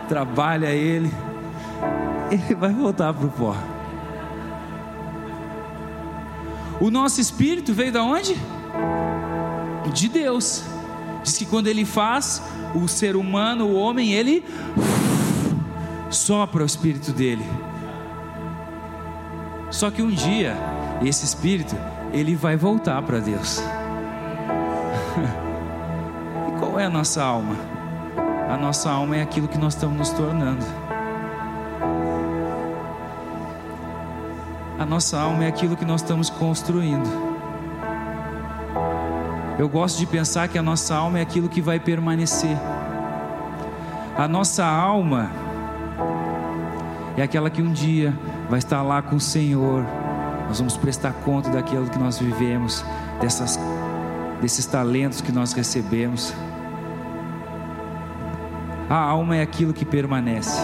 Trabalha 0.07 0.67
ele, 0.67 1.11
ele 2.29 2.55
vai 2.55 2.71
voltar 2.71 3.13
para 3.13 3.25
o 3.25 3.29
pó. 3.29 3.55
O 6.79 6.89
nosso 6.89 7.19
espírito 7.19 7.73
veio 7.73 7.91
da 7.91 8.03
onde? 8.03 8.35
De 9.93 10.07
Deus. 10.07 10.63
Diz 11.23 11.37
que 11.37 11.45
quando 11.45 11.67
ele 11.67 11.85
faz, 11.85 12.41
o 12.73 12.87
ser 12.87 13.15
humano, 13.15 13.65
o 13.65 13.75
homem, 13.75 14.13
ele 14.13 14.43
sopra 16.11 16.63
o 16.63 16.65
espírito 16.65 17.11
dele. 17.11 17.45
Só 19.69 19.89
que 19.89 20.01
um 20.01 20.09
dia 20.09 20.55
esse 21.01 21.25
espírito 21.25 21.75
ele 22.13 22.35
vai 22.35 22.55
voltar 22.55 23.01
para 23.01 23.19
Deus. 23.19 23.59
e 26.49 26.59
qual 26.59 26.79
é 26.79 26.85
a 26.85 26.89
nossa 26.89 27.23
alma? 27.23 27.55
A 28.49 28.57
nossa 28.57 28.91
alma 28.91 29.15
é 29.15 29.21
aquilo 29.21 29.47
que 29.47 29.57
nós 29.57 29.73
estamos 29.73 29.97
nos 29.97 30.09
tornando. 30.09 30.65
A 34.77 34.85
nossa 34.85 35.19
alma 35.19 35.45
é 35.45 35.47
aquilo 35.47 35.77
que 35.77 35.85
nós 35.85 36.01
estamos 36.01 36.29
construindo. 36.29 37.09
Eu 39.57 39.69
gosto 39.69 39.99
de 39.99 40.05
pensar 40.05 40.47
que 40.47 40.57
a 40.57 40.63
nossa 40.63 40.95
alma 40.95 41.19
é 41.19 41.21
aquilo 41.21 41.47
que 41.47 41.61
vai 41.61 41.79
permanecer. 41.79 42.57
A 44.17 44.27
nossa 44.27 44.65
alma 44.65 45.29
é 47.21 47.23
aquela 47.23 47.51
que 47.51 47.61
um 47.61 47.71
dia 47.71 48.17
vai 48.49 48.57
estar 48.57 48.81
lá 48.81 48.99
com 48.99 49.15
o 49.15 49.19
Senhor. 49.19 49.85
Nós 50.47 50.57
vamos 50.57 50.75
prestar 50.75 51.13
conta 51.13 51.51
daquilo 51.51 51.87
que 51.87 51.99
nós 51.99 52.17
vivemos, 52.17 52.83
dessas, 53.21 53.59
desses 54.41 54.65
talentos 54.65 55.21
que 55.21 55.31
nós 55.31 55.53
recebemos. 55.53 56.33
A 58.89 58.95
alma 58.95 59.37
é 59.37 59.41
aquilo 59.43 59.71
que 59.71 59.85
permanece. 59.85 60.59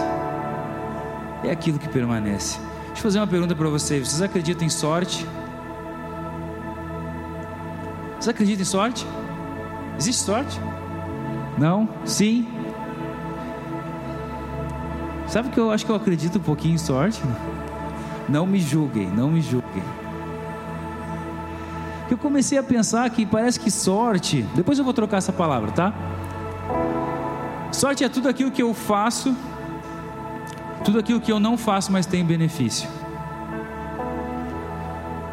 É 1.43 1.51
aquilo 1.51 1.77
que 1.77 1.87
permanece. 1.87 2.59
Deixa 2.87 2.99
eu 2.99 3.03
fazer 3.03 3.19
uma 3.19 3.27
pergunta 3.27 3.55
para 3.55 3.69
vocês. 3.69 4.07
Vocês 4.07 4.21
acreditam 4.23 4.65
em 4.65 4.69
sorte? 4.69 5.27
Você 8.19 8.31
acredita 8.31 8.63
em 8.63 8.65
sorte? 8.65 9.05
Existe 9.99 10.23
sorte? 10.23 10.59
Não? 11.55 11.87
Sim? 12.03 12.47
Sabe 15.27 15.49
que 15.49 15.59
eu 15.59 15.71
acho 15.71 15.85
que 15.85 15.91
eu 15.91 15.95
acredito 15.95 16.37
um 16.37 16.41
pouquinho 16.41 16.75
em 16.75 16.77
sorte? 16.77 17.21
Não 18.29 18.45
me 18.45 18.59
julguem, 18.59 19.07
não 19.07 19.29
me 19.29 19.41
julguem. 19.41 19.83
Eu 22.09 22.17
comecei 22.17 22.57
a 22.57 22.63
pensar 22.63 23.09
que 23.09 23.25
parece 23.25 23.59
que 23.59 23.69
sorte, 23.69 24.43
depois 24.55 24.79
eu 24.79 24.85
vou 24.85 24.93
trocar 24.93 25.17
essa 25.17 25.33
palavra, 25.33 25.71
tá? 25.71 25.93
Sorte 27.71 28.03
é 28.03 28.09
tudo 28.09 28.29
aquilo 28.29 28.49
que 28.49 28.63
eu 28.63 28.73
faço, 28.73 29.35
tudo 30.85 30.99
aquilo 30.99 31.19
que 31.19 31.31
eu 31.31 31.39
não 31.39 31.57
faço, 31.57 31.91
mas 31.91 32.05
tem 32.05 32.23
benefício. 32.23 32.89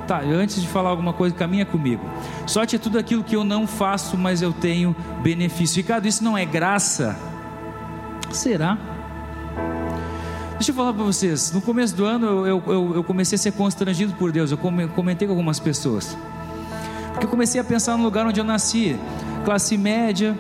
Tá, 0.09 0.21
antes 0.21 0.61
de 0.61 0.67
falar 0.67 0.91
alguma 0.91 1.13
coisa, 1.13 1.35
caminha 1.35 1.65
comigo. 1.65 2.05
Sorte 2.47 2.75
é 2.75 2.79
tudo 2.79 2.99
aquilo 2.99 3.23
que 3.23 3.37
eu 3.37 3.45
não 3.45 3.67
faço, 3.67 4.19
mas 4.19 4.43
eu 4.43 4.53
tenho 4.53 4.95
benefício. 5.23 5.77
Ricardo, 5.77 6.07
isso 6.07 6.23
não 6.23 6.37
é 6.37 6.45
graça? 6.45 7.17
Será? 8.31 8.77
Deixa 10.65 10.73
eu 10.73 10.77
falar 10.77 10.95
para 10.95 11.05
vocês. 11.05 11.53
No 11.53 11.61
começo 11.61 11.95
do 11.95 12.07
ano 12.07 12.47
eu, 12.47 12.63
eu, 12.67 12.95
eu, 12.95 13.05
comecei 13.05 13.37
a 13.37 13.39
ser 13.39 13.53
constrangido 13.53 14.15
por 14.15 14.33
Deus. 14.33 14.51
Eu 14.51 14.57
comentei 14.57 15.29
com 15.29 15.33
algumas 15.33 15.61
pessoas. 15.61 16.17
Porque 17.11 17.27
eu 17.27 17.29
comecei 17.29 17.61
a 17.61 17.65
pensar 17.65 17.99
no 17.99 18.03
lugar 18.03 18.27
onde 18.27 18.41
eu 18.41 18.45
nasci. 18.45 18.99
Classe 19.45 19.77
média. 19.77 20.35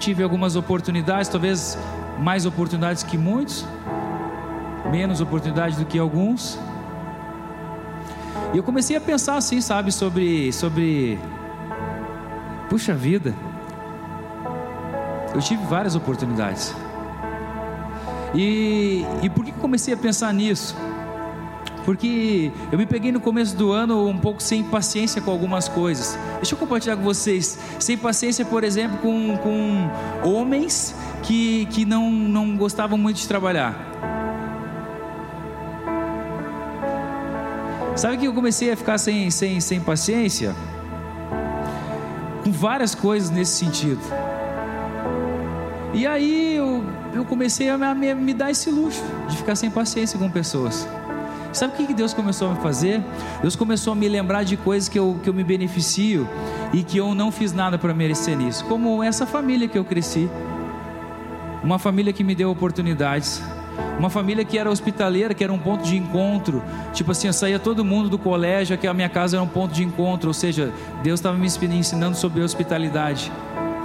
Tive 0.00 0.24
algumas 0.24 0.56
oportunidades, 0.56 1.28
talvez 1.28 1.78
mais 2.18 2.44
oportunidades 2.44 3.04
que 3.04 3.16
muitos. 3.16 3.64
Menos 4.90 5.20
oportunidades 5.20 5.78
do 5.78 5.84
que 5.84 5.96
alguns. 5.96 6.58
E 8.52 8.56
eu 8.56 8.64
comecei 8.64 8.96
a 8.96 9.00
pensar 9.00 9.36
assim, 9.36 9.60
sabe, 9.60 9.92
sobre, 9.92 10.52
sobre, 10.52 11.20
puxa 12.68 12.92
vida, 12.92 13.32
eu 15.32 15.40
tive 15.40 15.64
várias 15.66 15.94
oportunidades. 15.94 16.74
E, 18.34 19.04
e 19.22 19.30
por 19.30 19.44
que 19.44 19.52
comecei 19.52 19.94
a 19.94 19.96
pensar 19.96 20.32
nisso? 20.34 20.76
Porque 21.84 22.50
eu 22.72 22.78
me 22.78 22.86
peguei 22.86 23.12
no 23.12 23.20
começo 23.20 23.54
do 23.56 23.70
ano 23.70 24.08
um 24.08 24.18
pouco 24.18 24.42
sem 24.42 24.64
paciência 24.64 25.20
com 25.20 25.30
algumas 25.30 25.68
coisas. 25.68 26.18
Deixa 26.36 26.54
eu 26.54 26.58
compartilhar 26.58 26.96
com 26.96 27.02
vocês. 27.02 27.58
Sem 27.78 27.96
paciência, 27.98 28.44
por 28.44 28.64
exemplo, 28.64 28.98
com, 28.98 29.36
com 29.38 29.90
homens 30.28 30.94
que, 31.22 31.66
que 31.66 31.84
não, 31.84 32.10
não 32.10 32.56
gostavam 32.56 32.96
muito 32.96 33.18
de 33.18 33.28
trabalhar. 33.28 33.92
Sabe 37.96 38.16
que 38.16 38.26
eu 38.26 38.32
comecei 38.32 38.72
a 38.72 38.76
ficar 38.76 38.98
sem, 38.98 39.30
sem, 39.30 39.60
sem 39.60 39.78
paciência? 39.78 40.56
Com 42.42 42.50
várias 42.50 42.94
coisas 42.94 43.30
nesse 43.30 43.52
sentido. 43.52 44.00
E 45.92 46.06
aí 46.06 46.56
eu, 46.56 46.82
eu 47.14 47.24
comecei 47.24 47.68
a 47.68 47.94
me, 47.94 48.14
me 48.14 48.34
dar 48.34 48.50
esse 48.50 48.70
luxo 48.70 49.02
de 49.28 49.36
ficar 49.36 49.54
sem 49.54 49.70
paciência 49.70 50.18
com 50.18 50.30
pessoas. 50.30 50.86
Sabe 51.52 51.72
o 51.74 51.86
que 51.86 51.94
Deus 51.94 52.12
começou 52.12 52.50
a 52.50 52.54
me 52.54 52.60
fazer? 52.60 53.00
Deus 53.40 53.54
começou 53.54 53.92
a 53.92 53.96
me 53.96 54.08
lembrar 54.08 54.42
de 54.42 54.56
coisas 54.56 54.88
que 54.88 54.98
eu, 54.98 55.20
que 55.22 55.28
eu 55.28 55.34
me 55.34 55.44
beneficio 55.44 56.28
e 56.72 56.82
que 56.82 56.98
eu 56.98 57.14
não 57.14 57.30
fiz 57.30 57.52
nada 57.52 57.78
para 57.78 57.94
merecer 57.94 58.36
nisso. 58.36 58.64
Como 58.64 59.02
essa 59.02 59.24
família 59.24 59.68
que 59.68 59.78
eu 59.78 59.84
cresci. 59.84 60.28
Uma 61.62 61.78
família 61.78 62.12
que 62.12 62.24
me 62.24 62.34
deu 62.34 62.50
oportunidades 62.50 63.40
uma 63.98 64.10
família 64.10 64.44
que 64.44 64.58
era 64.58 64.70
hospitaleira, 64.70 65.34
que 65.34 65.42
era 65.42 65.52
um 65.52 65.58
ponto 65.58 65.84
de 65.84 65.96
encontro. 65.96 66.62
Tipo 66.92 67.12
assim, 67.12 67.26
eu 67.26 67.32
saía 67.32 67.58
todo 67.58 67.84
mundo 67.84 68.08
do 68.08 68.18
colégio, 68.18 68.76
que 68.76 68.86
a 68.86 68.94
minha 68.94 69.08
casa 69.08 69.36
era 69.36 69.42
um 69.42 69.48
ponto 69.48 69.72
de 69.72 69.82
encontro. 69.82 70.28
Ou 70.28 70.34
seja, 70.34 70.72
Deus 71.02 71.20
estava 71.20 71.36
me 71.36 71.46
ensinando 71.46 72.16
sobre 72.16 72.42
hospitalidade 72.42 73.32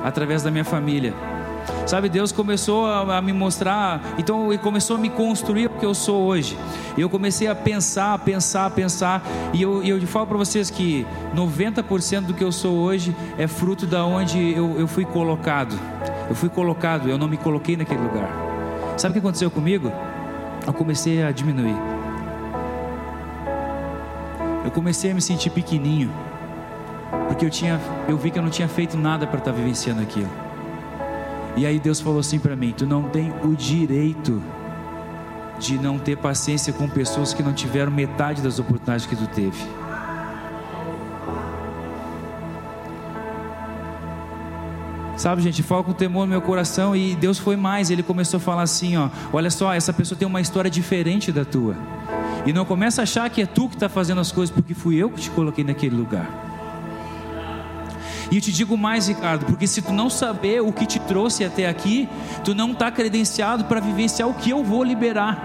através 0.03 0.43
da 0.43 0.51
minha 0.51 0.65
família. 0.65 1.13
Sabe, 1.89 2.07
Deus 2.07 2.31
começou 2.31 2.85
a, 2.85 3.17
a 3.17 3.19
me 3.19 3.33
mostrar, 3.33 4.13
então 4.19 4.53
Ele 4.53 4.59
começou 4.59 4.95
a 4.95 4.99
me 4.99 5.09
construir 5.09 5.65
o 5.65 5.69
que 5.71 5.83
eu 5.83 5.95
sou 5.95 6.21
hoje. 6.27 6.55
E 6.95 7.01
eu 7.01 7.09
comecei 7.09 7.47
a 7.47 7.55
pensar, 7.55 8.15
pensar, 8.19 8.69
pensar. 8.69 9.23
E 9.53 9.63
eu, 9.63 9.83
eu 9.83 9.99
falo 10.05 10.27
para 10.27 10.37
vocês 10.37 10.69
que 10.69 11.03
90% 11.35 12.27
do 12.27 12.35
que 12.35 12.43
eu 12.43 12.51
sou 12.51 12.75
hoje 12.75 13.15
é 13.39 13.47
fruto 13.47 13.87
da 13.87 14.05
onde 14.05 14.53
eu, 14.53 14.79
eu 14.79 14.87
fui 14.87 15.03
colocado. 15.03 15.75
Eu 16.29 16.35
fui 16.35 16.47
colocado, 16.47 17.09
eu 17.09 17.17
não 17.17 17.27
me 17.27 17.37
coloquei 17.37 17.75
naquele 17.75 18.03
lugar. 18.03 18.29
Sabe 18.95 19.09
o 19.09 19.13
que 19.13 19.19
aconteceu 19.25 19.49
comigo? 19.49 19.91
Eu 20.67 20.73
comecei 20.73 21.23
a 21.23 21.31
diminuir. 21.31 21.75
Eu 24.63 24.69
comecei 24.69 25.09
a 25.09 25.15
me 25.15 25.23
sentir 25.23 25.49
pequenininho, 25.49 26.11
porque 27.27 27.43
eu 27.43 27.49
tinha, 27.49 27.81
eu 28.07 28.15
vi 28.15 28.29
que 28.29 28.37
eu 28.37 28.43
não 28.43 28.51
tinha 28.51 28.67
feito 28.67 28.95
nada 28.95 29.25
para 29.25 29.39
estar 29.39 29.51
tá 29.51 29.57
vivenciando 29.57 30.03
aquilo. 30.03 30.38
E 31.55 31.65
aí 31.65 31.79
Deus 31.79 31.99
falou 31.99 32.19
assim 32.19 32.39
para 32.39 32.55
mim: 32.55 32.73
Tu 32.75 32.85
não 32.85 33.03
tem 33.03 33.33
o 33.43 33.55
direito 33.55 34.41
de 35.59 35.77
não 35.77 35.99
ter 35.99 36.17
paciência 36.17 36.71
com 36.71 36.87
pessoas 36.87 37.33
que 37.33 37.43
não 37.43 37.53
tiveram 37.53 37.91
metade 37.91 38.41
das 38.41 38.59
oportunidades 38.59 39.05
que 39.05 39.15
tu 39.15 39.27
teve. 39.27 39.57
Sabe, 45.17 45.41
gente, 45.41 45.61
fala 45.61 45.83
com 45.83 45.91
temor 45.91 46.25
no 46.25 46.31
meu 46.31 46.41
coração 46.41 46.95
e 46.95 47.13
Deus 47.13 47.37
foi 47.37 47.57
mais. 47.57 47.91
Ele 47.91 48.01
começou 48.01 48.37
a 48.37 48.39
falar 48.39 48.61
assim: 48.61 48.95
ó, 48.95 49.09
olha 49.33 49.51
só, 49.51 49.73
essa 49.73 49.91
pessoa 49.91 50.17
tem 50.17 50.25
uma 50.25 50.39
história 50.39 50.71
diferente 50.71 51.29
da 51.29 51.43
tua. 51.43 51.75
E 52.45 52.53
não 52.53 52.63
começa 52.63 53.01
a 53.01 53.03
achar 53.03 53.29
que 53.29 53.41
é 53.41 53.45
tu 53.45 53.67
que 53.67 53.75
está 53.75 53.89
fazendo 53.89 54.21
as 54.21 54.31
coisas, 54.31 54.53
porque 54.53 54.73
fui 54.73 54.95
eu 54.95 55.09
que 55.09 55.19
te 55.19 55.29
coloquei 55.31 55.65
naquele 55.65 55.93
lugar. 55.93 56.48
E 58.31 58.35
eu 58.35 58.41
te 58.41 58.51
digo 58.51 58.77
mais, 58.77 59.07
Ricardo, 59.07 59.45
porque 59.45 59.65
se 59.65 59.81
tu 59.81 59.91
não 59.91 60.09
saber 60.09 60.61
o 60.61 60.71
que 60.71 60.85
te 60.85 60.99
trouxe 60.99 61.43
até 61.43 61.67
aqui, 61.67 62.07
tu 62.43 62.53
não 62.53 62.71
está 62.71 62.91
credenciado 62.91 63.65
para 63.65 63.79
vivenciar 63.79 64.29
o 64.29 64.33
que 64.33 64.51
eu 64.51 64.63
vou 64.63 64.83
liberar. 64.83 65.41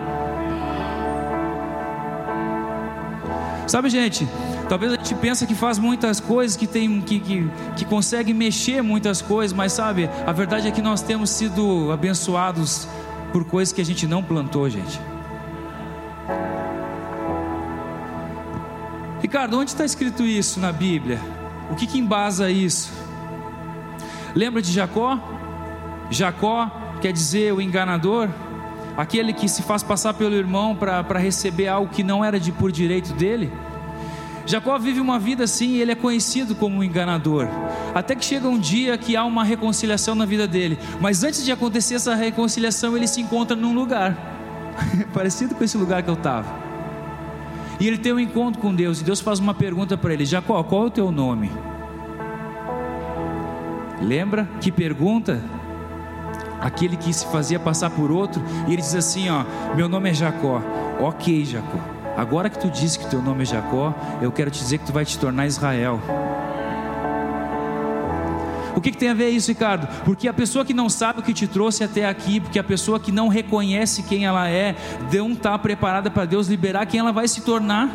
Sabe, 3.66 3.88
gente, 3.88 4.28
Talvez 4.68 4.92
a 4.92 4.96
gente 4.96 5.14
pense 5.16 5.46
que 5.46 5.54
faz 5.54 5.78
muitas 5.78 6.20
coisas, 6.20 6.56
que, 6.56 6.66
tem, 6.66 7.00
que, 7.00 7.20
que, 7.20 7.50
que 7.76 7.84
consegue 7.84 8.32
mexer 8.32 8.82
muitas 8.82 9.20
coisas, 9.20 9.54
mas 9.54 9.72
sabe, 9.72 10.08
a 10.26 10.32
verdade 10.32 10.68
é 10.68 10.70
que 10.70 10.80
nós 10.80 11.02
temos 11.02 11.30
sido 11.30 11.92
abençoados 11.92 12.88
por 13.32 13.44
coisas 13.44 13.72
que 13.72 13.80
a 13.80 13.84
gente 13.84 14.06
não 14.06 14.22
plantou, 14.22 14.68
gente. 14.70 15.00
Ricardo, 19.20 19.58
onde 19.58 19.70
está 19.70 19.84
escrito 19.84 20.22
isso 20.22 20.60
na 20.60 20.72
Bíblia? 20.72 21.20
O 21.70 21.74
que, 21.74 21.86
que 21.86 21.98
embasa 21.98 22.50
isso? 22.50 22.92
Lembra 24.34 24.60
de 24.60 24.72
Jacó? 24.72 25.18
Jacó 26.10 26.70
quer 27.00 27.12
dizer 27.12 27.52
o 27.52 27.60
enganador, 27.60 28.28
aquele 28.96 29.32
que 29.32 29.48
se 29.48 29.62
faz 29.62 29.82
passar 29.82 30.14
pelo 30.14 30.34
irmão 30.34 30.76
para 30.76 31.18
receber 31.18 31.68
algo 31.68 31.92
que 31.92 32.02
não 32.02 32.24
era 32.24 32.38
de 32.38 32.52
por 32.52 32.70
direito 32.70 33.12
dele. 33.14 33.52
Jacó 34.46 34.78
vive 34.78 35.00
uma 35.00 35.18
vida 35.18 35.44
assim 35.44 35.70
e 35.70 35.80
ele 35.80 35.92
é 35.92 35.94
conhecido 35.94 36.54
como 36.54 36.78
um 36.78 36.84
enganador. 36.84 37.48
Até 37.94 38.14
que 38.14 38.24
chega 38.24 38.46
um 38.46 38.58
dia 38.58 38.98
que 38.98 39.16
há 39.16 39.24
uma 39.24 39.42
reconciliação 39.42 40.14
na 40.14 40.26
vida 40.26 40.46
dele. 40.46 40.78
Mas 41.00 41.24
antes 41.24 41.44
de 41.44 41.50
acontecer 41.50 41.94
essa 41.94 42.14
reconciliação, 42.14 42.96
ele 42.96 43.06
se 43.06 43.20
encontra 43.20 43.56
num 43.56 43.74
lugar 43.74 44.16
parecido 45.14 45.54
com 45.54 45.64
esse 45.64 45.78
lugar 45.78 46.02
que 46.02 46.10
eu 46.10 46.14
estava. 46.14 46.63
E 47.80 47.86
ele 47.86 47.98
tem 47.98 48.12
um 48.12 48.20
encontro 48.20 48.60
com 48.60 48.74
Deus. 48.74 49.00
E 49.00 49.04
Deus 49.04 49.20
faz 49.20 49.38
uma 49.38 49.54
pergunta 49.54 49.96
para 49.96 50.12
ele: 50.12 50.24
Jacó, 50.24 50.62
qual 50.62 50.84
é 50.84 50.86
o 50.86 50.90
teu 50.90 51.10
nome? 51.10 51.50
Lembra 54.00 54.48
que 54.60 54.70
pergunta? 54.70 55.42
Aquele 56.60 56.96
que 56.96 57.12
se 57.12 57.26
fazia 57.26 57.58
passar 57.58 57.90
por 57.90 58.10
outro. 58.10 58.42
E 58.68 58.72
ele 58.72 58.82
diz 58.82 58.94
assim: 58.94 59.28
Ó, 59.30 59.44
meu 59.74 59.88
nome 59.88 60.10
é 60.10 60.14
Jacó. 60.14 60.62
Ok, 61.00 61.44
Jacó. 61.44 61.78
Agora 62.16 62.48
que 62.48 62.58
tu 62.58 62.70
disse 62.70 62.98
que 62.98 63.10
teu 63.10 63.20
nome 63.20 63.42
é 63.42 63.46
Jacó, 63.46 63.92
eu 64.22 64.30
quero 64.30 64.50
te 64.50 64.60
dizer 64.60 64.78
que 64.78 64.86
tu 64.86 64.92
vai 64.92 65.04
te 65.04 65.18
tornar 65.18 65.46
Israel. 65.46 66.00
Que, 68.84 68.92
que, 68.92 68.98
tem 68.98 69.08
a 69.08 69.14
ver 69.14 69.30
isso, 69.30 69.48
Ricardo? 69.48 69.88
Porque 70.04 70.28
a 70.28 70.32
pessoa 70.34 70.62
que 70.62 70.74
não 70.74 70.90
sabe 70.90 71.20
o 71.20 71.22
que 71.22 71.32
te 71.32 71.46
trouxe 71.46 71.82
até 71.82 72.04
aqui, 72.04 72.38
porque 72.38 72.58
a 72.58 72.62
pessoa 72.62 73.00
que 73.00 73.10
não 73.10 73.28
reconhece 73.28 74.02
quem 74.02 74.26
ela 74.26 74.46
é, 74.46 74.76
não 75.10 75.32
está 75.32 75.58
preparada 75.58 76.10
para 76.10 76.26
Deus 76.26 76.48
liberar 76.48 76.84
quem 76.84 77.00
ela 77.00 77.10
vai 77.10 77.26
se 77.26 77.40
tornar. 77.40 77.88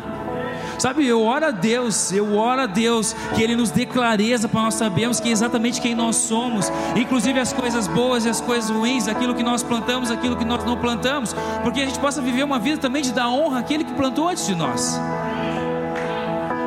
Sabe, 0.80 1.06
eu 1.06 1.22
oro 1.22 1.46
a 1.46 1.50
Deus, 1.52 2.10
eu 2.10 2.36
oro 2.36 2.62
a 2.62 2.66
Deus 2.66 3.14
que 3.36 3.40
Ele 3.42 3.54
nos 3.54 3.70
dê 3.70 3.86
clareza 3.86 4.48
para 4.48 4.62
nós 4.62 4.74
sabermos 4.74 5.20
que 5.20 5.28
é 5.28 5.30
exatamente 5.30 5.80
quem 5.80 5.94
nós 5.94 6.16
somos, 6.16 6.72
inclusive 6.96 7.38
as 7.38 7.52
coisas 7.52 7.86
boas 7.86 8.24
e 8.24 8.28
as 8.28 8.40
coisas 8.40 8.68
ruins, 8.68 9.06
aquilo 9.06 9.32
que 9.32 9.44
nós 9.44 9.62
plantamos, 9.62 10.10
aquilo 10.10 10.36
que 10.36 10.44
nós 10.44 10.64
não 10.64 10.76
plantamos, 10.76 11.36
porque 11.62 11.82
a 11.82 11.84
gente 11.84 12.00
possa 12.00 12.20
viver 12.20 12.42
uma 12.42 12.58
vida 12.58 12.78
também 12.78 13.02
de 13.02 13.12
dar 13.12 13.28
honra 13.28 13.60
àquele 13.60 13.84
que 13.84 13.92
plantou 13.92 14.28
antes 14.28 14.44
de 14.44 14.56
nós. 14.56 14.98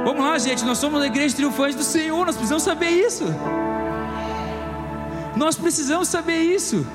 Vamos 0.05 0.23
lá, 0.23 0.37
gente, 0.37 0.63
nós 0.63 0.77
somos 0.77 1.01
a 1.01 1.07
igreja 1.07 1.35
triunfante 1.35 1.75
do 1.75 1.83
Senhor, 1.83 2.25
nós 2.25 2.35
precisamos 2.35 2.63
saber 2.63 2.89
isso. 2.89 3.25
Nós 5.35 5.55
precisamos 5.55 6.07
saber 6.07 6.41
isso. 6.41 6.85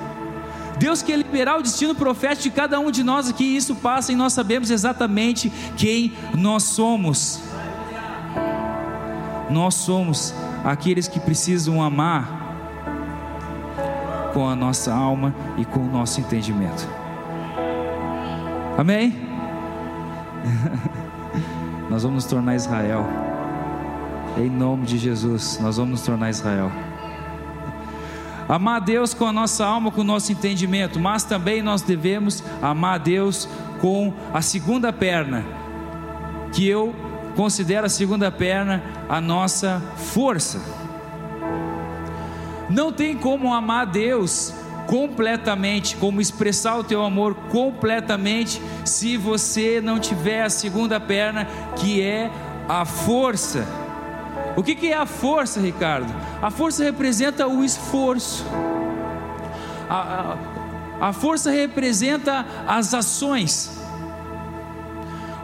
Deus 0.79 1.03
quer 1.03 1.17
liberar 1.17 1.59
o 1.59 1.63
destino 1.63 1.95
profético 1.95 2.45
de 2.45 2.51
cada 2.51 2.79
um 2.79 2.91
de 2.91 3.03
nós 3.03 3.29
aqui, 3.29 3.45
e 3.45 3.57
isso 3.57 3.75
passa 3.77 4.13
e 4.13 4.17
nós 4.17 4.33
sabemos 4.33 4.71
exatamente 4.71 5.51
quem 5.77 6.13
nós 6.35 6.63
somos. 6.63 7.41
Nós 9.51 9.75
somos 9.75 10.33
aqueles 10.65 11.09
que 11.09 11.19
precisam 11.19 11.83
amar 11.83 12.39
com 14.33 14.49
a 14.49 14.55
nossa 14.55 14.95
alma 14.95 15.35
e 15.57 15.65
com 15.65 15.81
o 15.81 15.91
nosso 15.91 16.21
entendimento. 16.21 16.87
Amém? 18.77 19.17
nós 21.91 22.05
vamos 22.05 22.23
nos 22.23 22.27
tornar 22.27 22.55
Israel. 22.55 23.05
Em 24.37 24.49
nome 24.49 24.87
de 24.87 24.99
Jesus, 24.99 25.59
nós 25.61 25.79
vamos 25.79 25.91
nos 25.93 26.03
tornar 26.03 26.31
Israel. 26.31 26.71
Amar 28.49 28.77
a 28.77 28.81
Deus 28.81 29.13
com 29.13 29.27
a 29.27 29.33
nossa 29.33 29.67
alma, 29.67 29.91
com 29.91 30.01
o 30.01 30.05
nosso 30.05 30.33
entendimento, 30.33 30.99
mas 30.99 31.23
também 31.23 31.63
nós 31.63 31.83
devemos 31.83 32.43
amar 32.63 32.95
a 32.95 32.99
Deus 32.99 33.47
com 33.79 34.15
a 34.33 34.41
segunda 34.41 34.91
perna, 34.91 35.45
que 36.53 36.67
eu 36.67 36.95
considero 37.37 37.87
a 37.87 37.91
segunda 37.91 38.31
perna 38.31 38.83
a 39.07 39.21
nossa 39.21 39.83
força. 39.97 40.61
Não 42.71 42.91
tem 42.91 43.17
como 43.17 43.53
amar 43.53 43.83
a 43.83 43.91
Deus 43.91 44.55
completamente, 44.87 45.97
como 45.97 46.19
expressar 46.19 46.79
o 46.79 46.85
teu 46.85 47.05
amor 47.05 47.35
completamente, 47.51 48.63
se 48.83 49.19
você 49.19 49.79
não 49.83 49.99
tiver 49.99 50.43
a 50.43 50.51
segunda 50.51 50.99
perna, 50.99 51.47
que 51.77 52.01
é 52.01 52.31
a 52.67 52.87
força. 52.87 53.67
O 54.59 54.63
que, 54.65 54.75
que 54.75 54.89
é 54.89 54.97
a 54.97 55.07
força, 55.07 55.61
Ricardo? 55.61 56.13
A 56.43 56.51
força 56.51 56.83
representa 56.83 57.47
o 57.47 57.63
esforço. 57.63 58.45
A, 59.89 60.37
a, 61.01 61.09
a 61.11 61.13
força 61.13 61.49
representa 61.49 62.45
as 62.67 62.93
ações. 62.93 63.79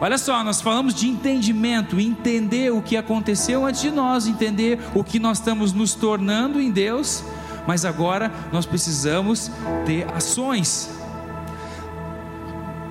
Olha 0.01 0.17
só, 0.17 0.43
nós 0.43 0.59
falamos 0.59 0.93
de 0.93 1.07
entendimento, 1.07 1.97
entender 1.97 2.73
o 2.73 2.81
que 2.81 2.97
aconteceu 2.97 3.65
antes 3.65 3.79
de 3.79 3.89
nós, 3.89 4.27
entender 4.27 4.79
o 4.93 5.01
que 5.01 5.17
nós 5.17 5.37
estamos 5.37 5.71
nos 5.71 5.93
tornando 5.93 6.59
em 6.59 6.69
Deus, 6.69 7.23
mas 7.65 7.85
agora 7.85 8.29
nós 8.51 8.65
precisamos 8.65 9.49
ter 9.85 10.05
ações. 10.13 10.89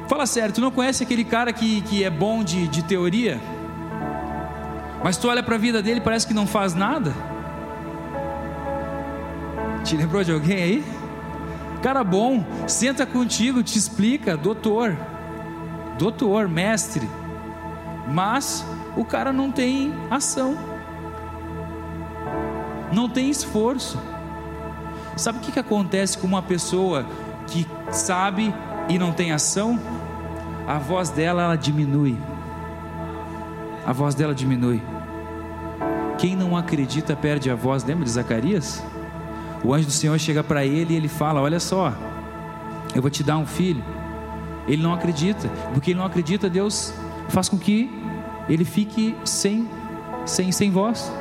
Fala 0.09 0.25
sério, 0.25 0.55
tu 0.55 0.63
não 0.63 0.71
conhece 0.71 1.03
aquele 1.03 1.23
cara 1.23 1.53
que, 1.53 1.83
que 1.83 2.03
é 2.03 2.09
bom 2.09 2.43
de, 2.43 2.67
de 2.67 2.83
teoria? 2.83 3.39
Mas 5.05 5.17
tu 5.17 5.29
olha 5.29 5.43
para 5.43 5.55
a 5.55 5.59
vida 5.59 5.81
dele 5.81 6.01
parece 6.01 6.27
que 6.27 6.35
não 6.35 6.49
faz 6.49 6.75
nada? 6.75 7.15
Te 9.85 9.97
lembrou 9.97 10.25
de 10.25 10.33
alguém 10.33 10.57
aí? 10.57 10.85
Cara 11.81 12.03
bom, 12.03 12.45
senta 12.67 13.07
contigo, 13.07 13.63
te 13.63 13.79
explica, 13.79 14.37
doutor 14.37 14.97
doutor, 15.99 16.49
mestre, 16.49 17.09
mas 18.09 18.65
o 18.97 19.05
cara 19.05 19.33
não 19.33 19.51
tem 19.51 19.93
ação, 20.11 20.57
não 22.93 23.09
tem 23.09 23.31
esforço. 23.31 23.99
Sabe 25.17 25.39
o 25.39 25.41
que, 25.41 25.53
que 25.53 25.61
acontece 25.61 26.19
com 26.19 26.27
uma 26.27 26.43
pessoa 26.43 27.07
que 27.47 27.67
sabe 27.93 28.53
e 28.89 28.99
não 28.99 29.13
tem 29.13 29.33
ação? 29.33 29.79
A 30.67 30.79
voz 30.79 31.11
dela 31.11 31.43
ela 31.43 31.57
diminui. 31.57 32.19
A 33.87 33.93
voz 33.93 34.15
dela 34.15 34.35
diminui. 34.35 34.83
Quem 36.19 36.37
não 36.37 36.57
acredita 36.57 37.17
perde 37.17 37.51
a 37.51 37.55
voz. 37.55 37.85
Lembra 37.85 38.05
de 38.05 38.11
Zacarias? 38.11 38.83
O 39.63 39.73
anjo 39.73 39.87
do 39.87 39.93
Senhor 39.93 40.19
chega 40.19 40.45
para 40.45 40.65
ele 40.65 40.95
e 40.95 40.97
ele 40.97 41.09
fala: 41.09 41.41
Olha 41.41 41.59
só, 41.61 41.93
eu 42.95 43.03
vou 43.03 43.11
te 43.11 43.23
dar 43.23 43.39
um 43.39 43.47
filho. 43.47 43.83
Ele 44.67 44.83
não 44.83 44.95
acredita, 44.95 45.49
porque 45.73 45.91
ele 45.91 45.99
não 45.99 46.07
acredita, 46.07 46.49
Deus 46.49 46.95
faz 47.29 47.49
com 47.49 47.59
que 47.59 47.91
ele 48.49 48.65
fique 48.65 49.15
sem, 49.25 49.69
sem, 50.25 50.53
sem 50.53 50.71
voz, 50.71 51.13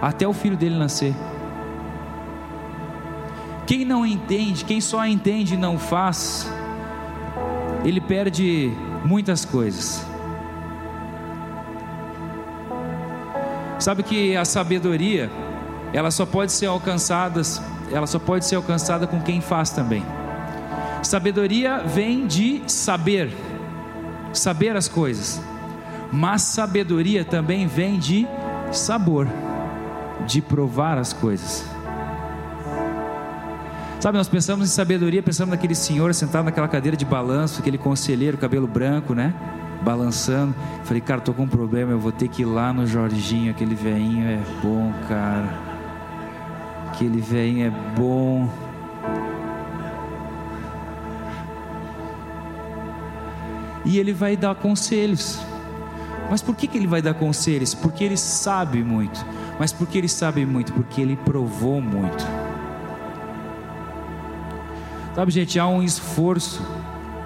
até 0.00 0.26
o 0.26 0.32
filho 0.32 0.56
dele 0.56 0.76
nascer. 0.76 1.14
Quem 3.66 3.84
não 3.84 4.04
entende, 4.04 4.64
quem 4.64 4.80
só 4.80 5.06
entende 5.06 5.54
e 5.54 5.56
não 5.56 5.78
faz, 5.78 6.50
ele 7.84 8.00
perde 8.00 8.72
muitas 9.04 9.44
coisas. 9.44 10.09
Sabe 13.80 14.02
que 14.02 14.36
a 14.36 14.44
sabedoria, 14.44 15.30
ela 15.90 16.10
só 16.10 16.26
pode 16.26 16.52
ser 16.52 16.66
alcançada, 16.66 17.40
ela 17.90 18.06
só 18.06 18.18
pode 18.18 18.44
ser 18.44 18.56
alcançada 18.56 19.06
com 19.06 19.22
quem 19.22 19.40
faz 19.40 19.70
também. 19.70 20.04
Sabedoria 21.02 21.78
vem 21.78 22.26
de 22.26 22.62
saber, 22.66 23.32
saber 24.34 24.76
as 24.76 24.86
coisas, 24.86 25.40
mas 26.12 26.42
sabedoria 26.42 27.24
também 27.24 27.66
vem 27.66 27.98
de 27.98 28.28
sabor, 28.70 29.26
de 30.26 30.42
provar 30.42 30.98
as 30.98 31.14
coisas. 31.14 31.64
Sabe, 33.98 34.18
nós 34.18 34.28
pensamos 34.28 34.68
em 34.68 34.70
sabedoria, 34.70 35.22
pensamos 35.22 35.52
naquele 35.52 35.74
senhor 35.74 36.14
sentado 36.14 36.44
naquela 36.44 36.68
cadeira 36.68 36.98
de 36.98 37.04
balanço, 37.06 37.60
aquele 37.60 37.78
conselheiro, 37.78 38.36
cabelo 38.36 38.66
branco, 38.66 39.14
né? 39.14 39.34
Balançando. 39.82 40.54
Falei, 40.84 41.00
cara, 41.00 41.20
tô 41.20 41.32
com 41.32 41.42
um 41.42 41.48
problema, 41.48 41.92
eu 41.92 41.98
vou 41.98 42.12
ter 42.12 42.28
que 42.28 42.42
ir 42.42 42.46
lá 42.46 42.72
no 42.72 42.86
Jorginho, 42.86 43.50
aquele 43.50 43.74
veinho 43.74 44.26
é 44.26 44.40
bom, 44.62 44.92
cara. 45.08 45.48
Aquele 46.88 47.20
veinho 47.20 47.66
é 47.66 47.70
bom. 47.96 48.48
e 53.84 53.98
ele 53.98 54.12
vai 54.12 54.36
dar 54.36 54.54
conselhos. 54.54 55.40
Mas 56.30 56.40
por 56.40 56.54
que, 56.54 56.66
que 56.66 56.78
ele 56.78 56.86
vai 56.86 57.02
dar 57.02 57.14
conselhos? 57.14 57.74
Porque 57.74 58.04
ele 58.04 58.16
sabe 58.16 58.84
muito. 58.84 59.24
Mas 59.58 59.72
por 59.72 59.86
que 59.86 59.98
ele 59.98 60.08
sabe 60.08 60.46
muito? 60.46 60.72
Porque 60.72 61.00
ele 61.00 61.16
provou 61.16 61.80
muito. 61.80 62.24
Sabe, 65.14 65.32
gente, 65.32 65.58
há 65.58 65.66
um 65.66 65.82
esforço, 65.82 66.64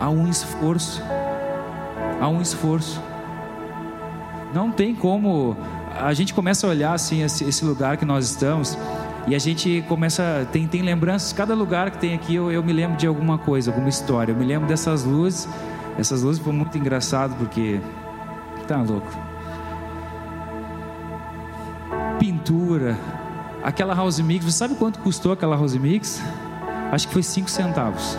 há 0.00 0.08
um 0.08 0.26
esforço, 0.28 1.02
há 2.24 2.28
um 2.28 2.40
esforço. 2.40 3.00
Não 4.54 4.70
tem 4.70 4.94
como. 4.94 5.56
A 6.00 6.14
gente 6.14 6.32
começa 6.32 6.66
a 6.66 6.70
olhar 6.70 6.94
assim 6.94 7.22
esse, 7.22 7.64
lugar 7.64 7.96
que 7.96 8.04
nós 8.04 8.30
estamos 8.30 8.78
e 9.26 9.34
a 9.34 9.38
gente 9.38 9.84
começa 9.88 10.48
tem 10.50 10.66
tem 10.66 10.82
lembranças. 10.82 11.32
Cada 11.32 11.54
lugar 11.54 11.90
que 11.90 11.98
tem 11.98 12.14
aqui 12.14 12.34
eu, 12.34 12.50
eu 12.50 12.62
me 12.62 12.72
lembro 12.72 12.96
de 12.96 13.06
alguma 13.06 13.36
coisa, 13.36 13.70
alguma 13.70 13.88
história. 13.88 14.32
Eu 14.32 14.36
me 14.36 14.44
lembro 14.44 14.66
dessas 14.66 15.04
luzes 15.04 15.48
essas 15.98 16.22
luzes 16.22 16.42
foi 16.42 16.52
muito 16.52 16.76
engraçado 16.76 17.36
porque 17.36 17.80
tá 18.66 18.78
louco. 18.78 19.08
Pintura, 22.18 22.98
aquela 23.62 23.94
house 23.94 24.18
mix, 24.18 24.44
você 24.44 24.58
sabe 24.58 24.74
quanto 24.74 24.98
custou 25.00 25.32
aquela 25.32 25.56
house 25.56 25.76
mix? 25.76 26.22
Acho 26.90 27.06
que 27.06 27.12
foi 27.12 27.22
5 27.22 27.48
centavos. 27.48 28.16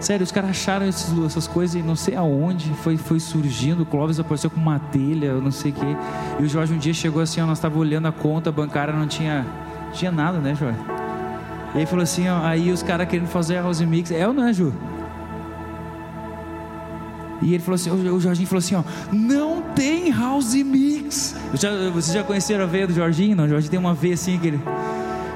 Sério, 0.00 0.24
os 0.24 0.30
caras 0.30 0.50
acharam 0.50 0.86
esses, 0.86 1.12
essas 1.24 1.46
coisas 1.46 1.76
e 1.76 1.82
não 1.82 1.96
sei 1.96 2.14
aonde 2.14 2.72
foi, 2.82 2.96
foi 2.96 3.18
surgindo. 3.18 3.82
O 3.82 3.86
Clóvis 3.86 4.20
apareceu 4.20 4.50
com 4.50 4.60
uma 4.60 4.78
telha, 4.78 5.26
eu 5.26 5.40
não 5.40 5.50
sei 5.50 5.70
o 5.72 5.74
quê. 5.74 5.96
E 6.38 6.42
o 6.44 6.48
Jorge 6.48 6.74
um 6.74 6.78
dia 6.78 6.92
chegou 6.92 7.22
assim, 7.22 7.40
ó, 7.40 7.46
nós 7.46 7.58
estávamos 7.58 7.86
olhando 7.86 8.06
a 8.06 8.12
conta 8.12 8.52
bancária, 8.52 8.92
não 8.92 9.06
tinha, 9.06 9.46
tinha 9.92 10.12
nada, 10.12 10.38
né, 10.38 10.54
Jorge? 10.54 10.78
E 11.74 11.80
aí 11.80 11.86
falou 11.86 12.02
assim, 12.02 12.28
ó, 12.28 12.42
aí 12.44 12.70
os 12.70 12.82
caras 12.82 13.08
querendo 13.08 13.28
fazer 13.28 13.56
a 13.56 13.62
house 13.62 13.80
mix. 13.80 14.10
É 14.10 14.26
ou 14.26 14.32
não 14.32 14.46
é, 14.46 14.52
Ju? 14.52 14.72
E 17.42 17.52
ele 17.52 17.62
falou 17.62 17.74
assim, 17.74 17.90
o 17.90 18.18
Jorginho 18.20 18.48
falou 18.48 18.60
assim, 18.60 18.74
ó, 18.74 18.82
não 19.12 19.60
tem 19.60 20.10
house 20.10 20.54
mix. 20.54 21.36
Já, 21.54 21.70
vocês 21.90 22.14
já 22.14 22.22
conheceram 22.22 22.64
a 22.64 22.66
veia 22.66 22.86
do 22.86 22.94
Jorginho? 22.94 23.36
Não, 23.36 23.44
o 23.44 23.48
Jorginho 23.48 23.70
tem 23.70 23.78
uma 23.78 23.92
veia 23.92 24.14
assim 24.14 24.38
que 24.38 24.48
ele, 24.48 24.60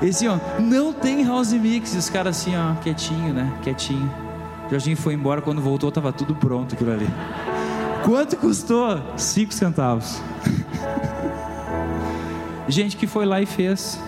ele 0.01 0.11
assim, 0.11 0.27
ó, 0.27 0.39
não 0.59 0.93
tem 0.93 1.27
house 1.27 1.53
mix. 1.53 1.95
E 1.95 1.99
os 1.99 2.09
caras 2.09 2.39
assim, 2.39 2.57
ó, 2.57 2.75
quietinho, 2.81 3.35
né? 3.35 3.53
Quietinho. 3.63 4.11
Jorginho 4.71 4.97
foi 4.97 5.15
embora, 5.15 5.43
quando 5.43 5.61
voltou 5.61 5.91
tava 5.91 6.13
tudo 6.13 6.35
pronto 6.35 6.75
aquilo 6.75 6.93
ali. 6.93 7.09
Quanto 8.05 8.37
custou? 8.37 9.01
Cinco 9.17 9.53
centavos. 9.53 10.21
Gente 12.69 12.97
que 12.97 13.07
foi 13.07 13.27
lá 13.27 13.41
e 13.41 13.47
fez. 13.47 13.99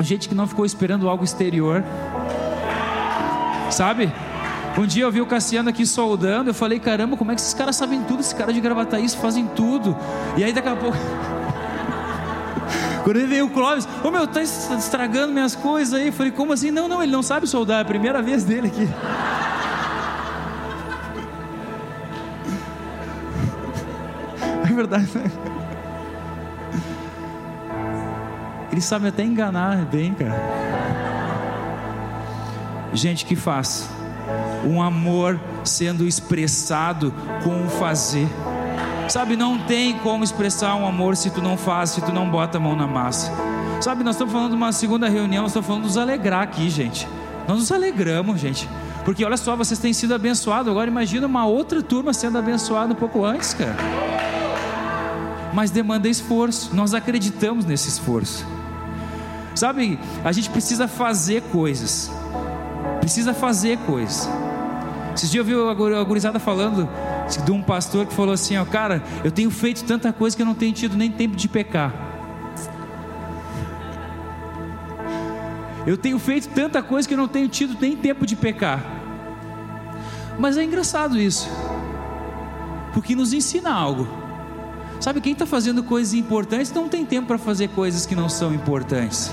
Gente 0.00 0.30
que 0.30 0.34
não 0.34 0.46
ficou 0.46 0.64
esperando 0.64 1.08
algo 1.08 1.24
exterior. 1.24 1.84
Sabe? 3.70 4.10
Um 4.78 4.86
dia 4.86 5.04
eu 5.04 5.12
vi 5.12 5.20
o 5.20 5.26
Cassiano 5.26 5.68
aqui 5.68 5.86
soldando, 5.86 6.50
eu 6.50 6.54
falei, 6.54 6.78
caramba, 6.78 7.16
como 7.16 7.32
é 7.32 7.34
que 7.34 7.40
esses 7.40 7.54
caras 7.54 7.76
sabem 7.76 8.02
tudo? 8.02 8.20
Esses 8.20 8.32
caras 8.32 8.54
de 8.54 8.60
Gravataí 8.60 9.08
fazem 9.10 9.46
tudo. 9.46 9.94
E 10.36 10.44
aí 10.44 10.54
daqui 10.54 10.68
a 10.68 10.76
pouco. 10.76 10.96
Quando 13.04 13.16
ele 13.16 13.26
veio 13.26 13.46
o 13.46 13.50
Clóvis, 13.50 13.86
ô 13.86 14.08
oh, 14.08 14.10
meu, 14.10 14.26
tá 14.26 14.42
estragando 14.42 15.32
minhas 15.32 15.54
coisas 15.54 15.94
aí. 15.94 16.08
Eu 16.08 16.12
falei, 16.12 16.32
como 16.32 16.52
assim? 16.52 16.70
Não, 16.70 16.88
não, 16.88 17.02
ele 17.02 17.12
não 17.12 17.22
sabe 17.22 17.46
soldar, 17.46 17.78
é 17.78 17.82
a 17.82 17.84
primeira 17.84 18.20
vez 18.20 18.42
dele 18.42 18.68
aqui. 18.68 18.88
Verdade, 24.76 25.08
né? 25.14 25.30
Ele 28.70 28.80
sabe 28.80 29.08
até 29.08 29.24
enganar 29.24 29.86
bem, 29.86 30.12
cara. 30.12 30.38
Gente 32.92 33.24
que 33.24 33.34
faz 33.34 33.88
um 34.64 34.82
amor 34.82 35.40
sendo 35.64 36.06
expressado 36.06 37.12
com 37.42 37.64
o 37.64 37.68
fazer. 37.70 38.28
Sabe, 39.08 39.36
não 39.36 39.58
tem 39.58 39.96
como 39.98 40.24
expressar 40.24 40.74
um 40.74 40.86
amor 40.86 41.16
se 41.16 41.30
tu 41.30 41.40
não 41.40 41.56
faz, 41.56 41.90
se 41.90 42.02
tu 42.02 42.12
não 42.12 42.28
bota 42.28 42.58
a 42.58 42.60
mão 42.60 42.76
na 42.76 42.86
massa. 42.86 43.32
Sabe, 43.80 44.02
nós 44.02 44.16
estamos 44.16 44.32
falando 44.32 44.50
de 44.50 44.56
uma 44.56 44.72
segunda 44.72 45.08
reunião, 45.08 45.42
nós 45.42 45.52
estamos 45.52 45.66
falando 45.66 45.82
de 45.82 45.88
nos 45.88 45.98
alegrar 45.98 46.42
aqui, 46.42 46.68
gente. 46.68 47.08
Nós 47.46 47.58
nos 47.58 47.72
alegramos, 47.72 48.40
gente. 48.40 48.68
Porque 49.04 49.24
olha 49.24 49.36
só, 49.36 49.54
vocês 49.54 49.78
têm 49.78 49.92
sido 49.92 50.14
abençoados. 50.14 50.68
Agora 50.68 50.90
imagina 50.90 51.26
uma 51.26 51.46
outra 51.46 51.80
turma 51.80 52.12
sendo 52.12 52.38
abençoada 52.38 52.92
um 52.92 52.96
pouco 52.96 53.24
antes, 53.24 53.54
cara. 53.54 53.76
Mas 55.56 55.70
demanda 55.70 56.06
esforço. 56.06 56.76
Nós 56.76 56.92
acreditamos 56.92 57.64
nesse 57.64 57.88
esforço. 57.88 58.46
Sabe, 59.54 59.98
a 60.22 60.30
gente 60.30 60.50
precisa 60.50 60.86
fazer 60.86 61.40
coisas. 61.44 62.10
Precisa 63.00 63.32
fazer 63.32 63.78
coisas. 63.78 64.28
Esses 65.14 65.30
dias 65.30 65.48
eu 65.48 65.66
vi 65.66 65.94
a 65.94 66.04
gurizada 66.04 66.38
falando 66.38 66.86
de 67.42 67.50
um 67.50 67.62
pastor 67.62 68.04
que 68.04 68.12
falou 68.12 68.34
assim: 68.34 68.58
ó, 68.58 68.66
cara, 68.66 69.02
eu 69.24 69.30
tenho 69.30 69.50
feito 69.50 69.82
tanta 69.84 70.12
coisa 70.12 70.36
que 70.36 70.42
eu 70.42 70.46
não 70.46 70.54
tenho 70.54 70.74
tido 70.74 70.94
nem 70.94 71.10
tempo 71.10 71.34
de 71.34 71.48
pecar. 71.48 71.90
Eu 75.86 75.96
tenho 75.96 76.18
feito 76.18 76.50
tanta 76.50 76.82
coisa 76.82 77.08
que 77.08 77.14
eu 77.14 77.18
não 77.18 77.28
tenho 77.28 77.48
tido 77.48 77.74
nem 77.80 77.96
tempo 77.96 78.26
de 78.26 78.36
pecar. 78.36 78.84
Mas 80.38 80.58
é 80.58 80.64
engraçado 80.64 81.18
isso, 81.18 81.48
porque 82.92 83.16
nos 83.16 83.32
ensina 83.32 83.72
algo. 83.72 84.25
Sabe, 85.00 85.20
quem 85.20 85.32
está 85.32 85.46
fazendo 85.46 85.82
coisas 85.82 86.14
importantes 86.14 86.72
não 86.72 86.88
tem 86.88 87.04
tempo 87.04 87.28
para 87.28 87.38
fazer 87.38 87.68
coisas 87.68 88.06
que 88.06 88.14
não 88.14 88.28
são 88.28 88.54
importantes. 88.54 89.30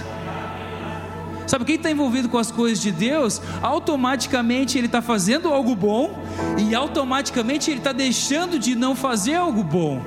Sabe, 1.48 1.66
quem 1.66 1.76
está 1.76 1.92
envolvido 1.92 2.30
com 2.30 2.38
as 2.38 2.52
coisas 2.52 2.82
de 2.82 2.92
Deus, 2.92 3.42
automaticamente 3.62 4.78
ele 4.78 4.88
está 4.88 5.02
fazendo 5.02 5.50
algo 5.50 5.76
bom 5.76 6.24
e 6.58 6.74
automaticamente 6.74 7.70
ele 7.70 7.80
está 7.80 7.92
deixando 7.92 8.58
de 8.58 8.76
não 8.76 8.96
fazer 8.96 9.36
algo 9.36 9.64
bom. 9.64 10.02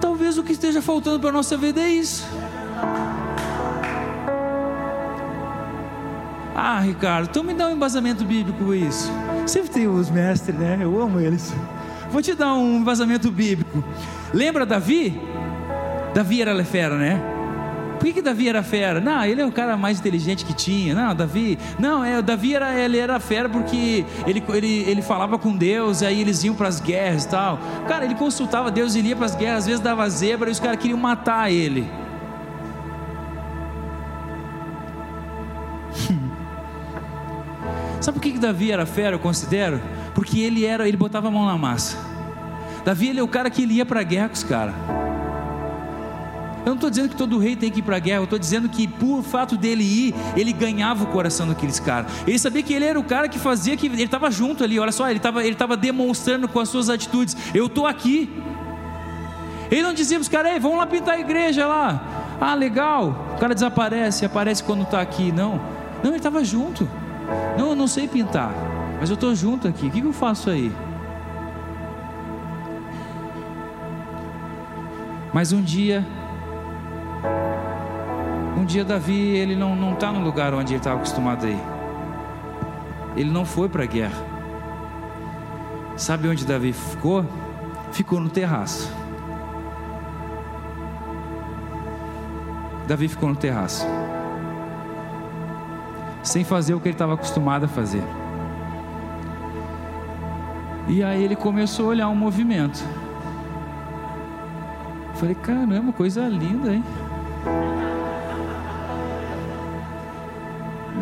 Talvez 0.00 0.38
o 0.38 0.42
que 0.42 0.52
esteja 0.52 0.82
faltando 0.82 1.20
para 1.20 1.28
a 1.30 1.32
nossa 1.32 1.56
vida 1.56 1.80
é 1.80 1.88
isso. 1.88 2.26
Ah, 6.54 6.80
Ricardo, 6.80 7.28
então 7.30 7.42
me 7.42 7.54
dá 7.54 7.68
um 7.68 7.72
embasamento 7.72 8.24
bíblico 8.24 8.74
isso. 8.74 9.10
Sempre 9.46 9.70
tem 9.70 9.88
os 9.88 10.10
mestres, 10.10 10.58
né? 10.58 10.78
Eu 10.80 11.00
amo 11.00 11.18
eles. 11.18 11.54
Vou 12.10 12.20
te 12.20 12.34
dar 12.34 12.54
um 12.54 12.78
embasamento 12.78 13.30
bíblico. 13.30 13.84
Lembra 14.32 14.66
Davi? 14.66 15.20
Davi 16.14 16.42
era 16.42 16.64
fera, 16.64 16.96
né? 16.96 17.30
Por 18.00 18.06
que, 18.06 18.14
que 18.14 18.22
Davi 18.22 18.48
era 18.48 18.62
fera? 18.62 18.98
Não, 18.98 19.22
ele 19.24 19.42
é 19.42 19.46
o 19.46 19.52
cara 19.52 19.76
mais 19.76 20.00
inteligente 20.00 20.42
que 20.42 20.54
tinha. 20.54 20.94
Não, 20.94 21.14
Davi. 21.14 21.58
Não, 21.78 22.02
é, 22.02 22.22
Davi 22.22 22.54
era, 22.54 22.74
ele 22.74 22.96
era 22.96 23.20
fera 23.20 23.46
porque 23.46 24.06
ele, 24.26 24.42
ele, 24.54 24.84
ele 24.88 25.02
falava 25.02 25.38
com 25.38 25.54
Deus, 25.54 26.02
aí 26.02 26.22
eles 26.22 26.42
iam 26.42 26.54
para 26.54 26.66
as 26.66 26.80
guerras 26.80 27.24
e 27.24 27.28
tal. 27.28 27.58
Cara, 27.86 28.06
ele 28.06 28.14
consultava 28.14 28.70
Deus, 28.70 28.94
ele 28.94 29.08
ia 29.08 29.16
para 29.16 29.26
as 29.26 29.34
guerras, 29.34 29.58
às 29.58 29.66
vezes 29.66 29.80
dava 29.80 30.08
zebra 30.08 30.48
e 30.48 30.52
os 30.52 30.58
caras 30.58 30.80
queriam 30.80 30.98
matar 30.98 31.52
ele. 31.52 31.86
Sabe 38.00 38.18
por 38.18 38.22
que, 38.22 38.32
que 38.32 38.38
Davi 38.38 38.72
era 38.72 38.86
fera, 38.86 39.16
eu 39.16 39.20
considero? 39.20 39.78
Porque 40.14 40.40
ele 40.40 40.64
era, 40.64 40.88
ele 40.88 40.96
botava 40.96 41.28
a 41.28 41.30
mão 41.30 41.46
na 41.46 41.56
massa. 41.56 41.96
Davi 42.84 43.08
ele 43.08 43.20
é 43.20 43.22
o 43.22 43.28
cara 43.28 43.50
que 43.50 43.62
ele 43.62 43.74
ia 43.74 43.86
para 43.86 44.00
a 44.00 44.02
guerra 44.02 44.28
com 44.28 44.34
os 44.34 44.44
caras. 44.44 44.74
Eu 46.60 46.66
não 46.66 46.74
estou 46.74 46.90
dizendo 46.90 47.08
que 47.08 47.16
todo 47.16 47.38
rei 47.38 47.56
tem 47.56 47.70
que 47.70 47.78
ir 47.78 47.82
para 47.82 47.96
a 47.96 47.98
guerra, 47.98 48.18
eu 48.18 48.24
estou 48.24 48.38
dizendo 48.38 48.68
que 48.68 48.86
por 48.86 49.22
fato 49.22 49.56
dele 49.56 49.82
ir, 49.82 50.14
ele 50.36 50.52
ganhava 50.52 51.04
o 51.04 51.06
coração 51.06 51.48
daqueles 51.48 51.80
caras. 51.80 52.12
Ele 52.26 52.38
sabia 52.38 52.62
que 52.62 52.74
ele 52.74 52.84
era 52.84 53.00
o 53.00 53.02
cara 53.02 53.28
que 53.28 53.38
fazia 53.38 53.76
que 53.76 53.86
ele 53.86 54.02
estava 54.02 54.30
junto 54.30 54.62
ali, 54.62 54.78
olha 54.78 54.92
só, 54.92 55.08
ele 55.08 55.16
estava 55.18 55.44
ele 55.44 55.56
tava 55.56 55.76
demonstrando 55.76 56.46
com 56.46 56.60
as 56.60 56.68
suas 56.68 56.90
atitudes: 56.90 57.36
eu 57.54 57.66
estou 57.66 57.86
aqui. 57.86 58.30
Ele 59.70 59.82
não 59.82 59.94
dizia 59.94 60.18
para 60.18 60.22
os 60.22 60.28
caras, 60.28 60.60
vamos 60.60 60.78
lá 60.78 60.86
pintar 60.86 61.14
a 61.14 61.20
igreja 61.20 61.66
lá. 61.66 62.36
Ah, 62.40 62.54
legal. 62.54 63.34
O 63.36 63.38
cara 63.38 63.54
desaparece, 63.54 64.24
aparece 64.24 64.64
quando 64.64 64.82
está 64.82 65.00
aqui. 65.00 65.30
Não, 65.30 65.60
não, 66.02 66.10
ele 66.10 66.16
estava 66.16 66.44
junto. 66.44 66.88
Não, 67.56 67.70
eu 67.70 67.76
não 67.76 67.86
sei 67.86 68.08
pintar, 68.08 68.52
mas 69.00 69.08
eu 69.08 69.14
estou 69.14 69.34
junto 69.34 69.66
aqui. 69.66 69.86
O 69.86 69.90
que, 69.90 70.00
que 70.00 70.06
eu 70.06 70.12
faço 70.12 70.50
aí? 70.50 70.70
Mas 75.32 75.52
um 75.52 75.62
dia, 75.62 76.06
um 78.56 78.64
dia 78.64 78.84
Davi 78.84 79.36
ele 79.36 79.56
não 79.56 79.74
não 79.74 79.94
está 79.94 80.12
no 80.12 80.20
lugar 80.20 80.52
onde 80.52 80.74
ele 80.74 80.78
estava 80.78 80.96
acostumado 80.96 81.46
a 81.46 81.50
ir. 81.50 81.62
Ele 83.16 83.30
não 83.30 83.44
foi 83.44 83.68
para 83.68 83.84
a 83.84 83.86
guerra. 83.86 84.24
Sabe 85.96 86.28
onde 86.28 86.44
Davi 86.44 86.72
ficou? 86.72 87.24
Ficou 87.92 88.20
no 88.20 88.28
terraço. 88.28 88.92
Davi 92.86 93.08
ficou 93.08 93.28
no 93.28 93.36
terraço 93.36 93.86
sem 96.22 96.44
fazer 96.44 96.74
o 96.74 96.80
que 96.80 96.88
ele 96.88 96.94
estava 96.94 97.14
acostumado 97.14 97.64
a 97.64 97.68
fazer. 97.68 98.02
E 100.90 101.04
aí 101.04 101.22
ele 101.22 101.36
começou 101.36 101.86
a 101.86 101.88
olhar 101.90 102.08
um 102.08 102.16
movimento. 102.16 102.84
Falei, 105.14 105.36
caramba, 105.36 105.92
coisa 105.92 106.26
linda, 106.26 106.74
hein? 106.74 106.84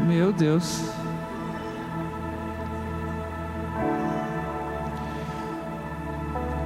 Meu 0.06 0.30
Deus. 0.30 0.90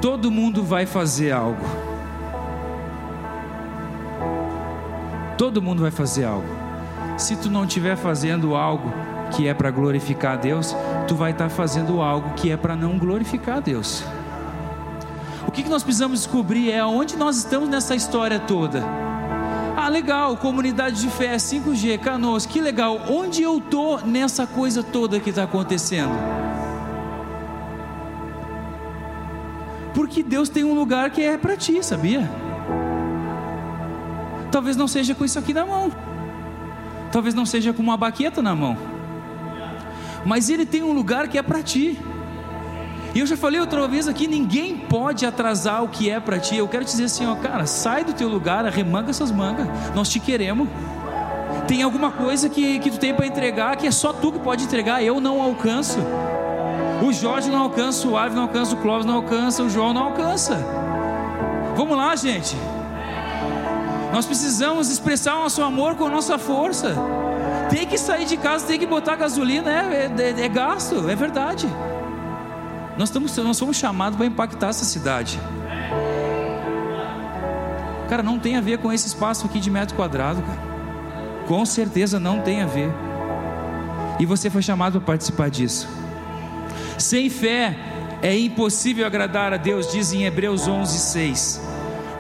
Todo 0.01 0.29
mundo 0.29 0.65
vai 0.65 0.85
fazer 0.85 1.31
algo. 1.31 1.65
Todo 5.39 5.63
mundo 5.63 5.83
vai 5.83 5.93
fazer 5.93 6.25
algo 6.25 6.63
se 7.23 7.37
tu 7.37 7.49
não 7.49 7.65
estiver 7.65 7.97
fazendo 7.97 8.57
algo 8.57 8.93
que 9.31 9.47
é 9.47 9.55
para 9.55 9.71
glorificar 9.71 10.33
a 10.33 10.37
Deus, 10.37 10.75
tu 11.13 11.17
vai 11.17 11.33
estar 11.33 11.51
tá 11.51 11.55
fazendo 11.55 12.01
algo 12.01 12.33
que 12.37 12.51
é 12.51 12.57
para 12.57 12.75
não 12.75 12.97
glorificar 12.97 13.59
a 13.59 13.61
Deus. 13.61 14.03
O 15.47 15.51
que, 15.51 15.63
nós 15.69 15.83
precisamos 15.83 16.21
descobrir 16.21 16.71
é 16.71 16.83
onde 16.83 17.17
nós 17.17 17.37
estamos 17.37 17.69
nessa 17.69 17.95
história 17.95 18.41
toda. 18.41 18.83
Ah, 19.77 19.89
legal, 19.89 20.39
comunidade 20.39 21.03
de 21.03 21.11
fé, 21.11 21.37
5G, 21.37 21.99
Canoas, 21.99 22.47
que 22.47 22.63
legal. 22.63 22.99
Onde 23.11 23.43
eu 23.43 23.61
tô 23.61 23.99
nessa 23.99 24.47
coisa 24.47 24.83
toda 24.83 25.21
que 25.21 25.29
está 25.29 25.43
acontecendo? 25.43 26.15
Porque 29.93 30.23
Deus 30.23 30.49
tem 30.49 30.65
um 30.65 30.73
lugar 30.73 31.11
que 31.11 31.21
é 31.21 31.37
para 31.37 31.59
ti, 31.59 31.85
sabia? 31.85 32.31
Talvez 34.51 34.79
não 34.79 34.89
seja 34.89 35.15
com 35.15 35.27
isso 35.27 35.39
aqui 35.39 35.53
na 35.53 35.67
mão. 35.67 35.93
Talvez 37.11 37.35
não 37.35 37.45
seja 37.45 37.75
com 37.75 37.83
uma 37.83 37.99
baqueta 37.99 38.41
na 38.41 38.55
mão, 38.57 38.79
mas 40.25 40.49
ele 40.49 40.65
tem 40.65 40.83
um 40.83 40.93
lugar 40.93 41.29
que 41.29 41.39
é 41.39 41.43
para 41.43 41.63
ti. 41.63 41.99
E 43.15 43.21
eu 43.21 43.27
já 43.27 43.37
falei 43.37 43.61
outra 43.61 43.87
vez 43.87 44.09
aqui: 44.09 44.27
ninguém 44.27 44.77
pode 44.77 45.27
atrasar 45.27 45.83
o 45.83 45.89
que 45.89 46.09
é 46.09 46.19
para 46.19 46.39
ti. 46.39 46.57
Eu 46.57 46.69
quero 46.69 46.85
te 46.85 46.93
dizer 46.93 47.05
assim, 47.05 47.27
ó, 47.27 47.35
cara, 47.35 47.67
sai 47.67 48.05
do 48.05 48.13
teu 48.13 48.29
lugar, 48.29 48.65
arremanga 48.65 49.11
essas 49.11 49.31
mangas, 49.31 49.67
nós 49.95 50.09
te 50.09 50.19
queremos. 50.19 50.69
Tem 51.67 51.83
alguma 51.83 52.11
coisa 52.11 52.49
que, 52.49 52.79
que 52.79 52.91
tu 52.91 52.99
tem 52.99 53.15
para 53.15 53.27
entregar 53.27 53.77
que 53.77 53.87
é 53.87 53.91
só 53.91 54.13
tu 54.13 54.33
que 54.33 54.39
pode 54.39 54.65
entregar, 54.65 55.03
eu 55.03 55.21
não 55.21 55.41
alcanço. 55.41 55.99
O 57.03 57.13
Jorge 57.13 57.51
não 57.51 57.63
alcança, 57.63 58.07
o 58.09 58.17
Ave 58.17 58.35
não 58.35 58.43
alcança, 58.43 58.75
o 58.75 58.79
Clóvis 58.79 59.05
não 59.05 59.15
alcança, 59.15 59.63
o 59.63 59.69
João 59.69 59.93
não 59.93 60.05
alcança. 60.05 60.57
Vamos 61.77 61.97
lá, 61.97 62.15
gente. 62.17 62.57
Nós 64.13 64.27
precisamos 64.27 64.91
expressar 64.91 65.37
o 65.37 65.43
nosso 65.43 65.63
amor 65.63 65.97
com 65.97 66.07
a 66.07 66.11
nossa 66.11 66.39
força. 66.39 66.95
Tem 67.73 67.87
que 67.87 67.97
sair 67.97 68.27
de 68.27 68.37
casa, 68.37 68.67
tem 68.67 68.79
que 68.79 68.87
botar 68.87 69.17
gasolina, 69.17 69.71
é, 69.71 70.11
é, 70.19 70.45
é 70.45 70.49
gasto, 70.49 71.09
é 71.09 71.17
verdade. 71.17 71.67
Nós, 72.99 73.09
estamos, 73.09 73.35
nós 73.39 73.57
somos 73.57 73.79
chamados 73.79 74.19
para 74.19 74.27
impactar 74.27 74.69
essa 74.69 74.85
cidade. 74.85 75.41
Cara, 78.11 78.23
não 78.23 78.39
tem 78.39 78.57
a 78.57 78.61
ver 78.61 78.77
com 78.77 78.93
esse 78.93 79.07
espaço 79.07 79.47
aqui 79.47 79.59
de 79.59 79.71
metro 79.71 79.97
quadrado, 79.97 80.43
cara. 80.43 80.59
Com 81.49 81.65
certeza 81.65 82.21
não 82.21 82.43
tem 82.43 82.63
a 82.63 82.67
ver. 82.67 82.93
E 84.21 84.27
você 84.27 84.51
foi 84.51 84.61
chamado 84.61 85.01
para 85.01 85.07
participar 85.07 85.49
disso. 85.49 85.89
Sem 86.99 87.31
fé 87.31 87.75
é 88.21 88.39
impossível 88.39 89.07
agradar 89.07 89.55
a 89.55 89.57
Deus, 89.57 89.91
diz 89.91 90.13
em 90.13 90.25
Hebreus 90.25 90.69
11, 90.69 90.99
6. 90.99 91.72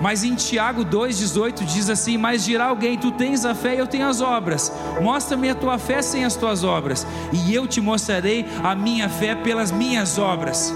Mas 0.02 0.24
em 0.24 0.34
Tiago 0.34 0.84
2,18 0.84 1.64
diz 1.64 1.88
assim: 1.88 2.18
Mas 2.18 2.44
dirá 2.44 2.64
alguém: 2.66 2.98
Tu 2.98 3.12
tens 3.12 3.44
a 3.44 3.54
fé 3.54 3.76
e 3.76 3.78
eu 3.78 3.86
tenho 3.86 4.08
as 4.08 4.20
obras. 4.20 4.72
Mostra-me 5.00 5.48
a 5.48 5.54
tua 5.54 5.78
fé 5.78 6.02
sem 6.02 6.24
as 6.24 6.34
tuas 6.34 6.64
obras, 6.64 7.06
e 7.32 7.54
eu 7.54 7.68
te 7.68 7.80
mostrarei 7.80 8.44
a 8.64 8.74
minha 8.74 9.08
fé 9.08 9.36
pelas 9.36 9.70
minhas 9.70 10.18
obras. 10.18 10.74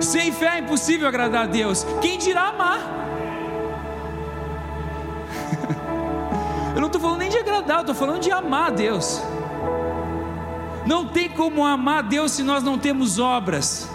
Sem 0.00 0.32
fé 0.32 0.56
é 0.56 0.58
impossível 0.60 1.06
agradar 1.06 1.42
a 1.42 1.46
Deus. 1.46 1.84
Quem 2.00 2.16
dirá 2.16 2.48
amar? 2.48 2.80
eu 6.74 6.80
não 6.80 6.86
estou 6.86 7.02
falando 7.02 7.18
nem 7.18 7.28
de 7.28 7.36
agradar, 7.36 7.80
estou 7.80 7.94
falando 7.94 8.20
de 8.20 8.30
amar 8.30 8.68
a 8.68 8.70
Deus. 8.70 9.20
Não 10.86 11.06
tem 11.06 11.28
como 11.28 11.62
amar 11.62 11.98
a 11.98 12.02
Deus 12.02 12.32
se 12.32 12.42
nós 12.42 12.62
não 12.62 12.78
temos 12.78 13.18
obras. 13.18 13.93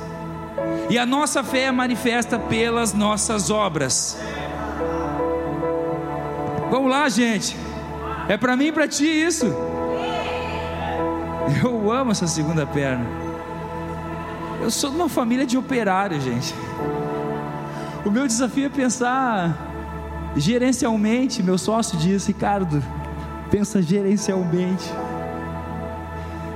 E 0.90 0.98
a 0.98 1.06
nossa 1.06 1.44
fé 1.44 1.66
é 1.66 1.72
manifesta 1.72 2.40
pelas 2.40 2.94
nossas 2.94 3.52
obras. 3.52 4.18
Vamos 6.72 6.90
lá, 6.90 7.08
gente. 7.10 7.56
É 8.28 8.38
para 8.38 8.56
mim 8.56 8.66
e 8.66 8.72
para 8.72 8.88
ti 8.88 9.06
isso. 9.06 9.46
Eu 11.64 11.92
amo 11.92 12.12
essa 12.12 12.28
segunda 12.28 12.66
perna. 12.66 13.06
Eu 14.62 14.70
sou 14.70 14.90
de 14.90 14.96
uma 14.96 15.10
família 15.10 15.46
de 15.46 15.58
operários, 15.58 16.24
gente. 16.24 16.54
O 18.06 18.10
meu 18.10 18.28
desafio 18.28 18.66
é 18.66 18.70
pensar 18.70 19.58
gerencialmente. 20.36 21.44
Meu 21.44 21.58
sócio 21.58 21.98
diz, 21.98 22.26
Ricardo, 22.28 22.84
pensa 23.50 23.82
gerencialmente. 23.82 24.92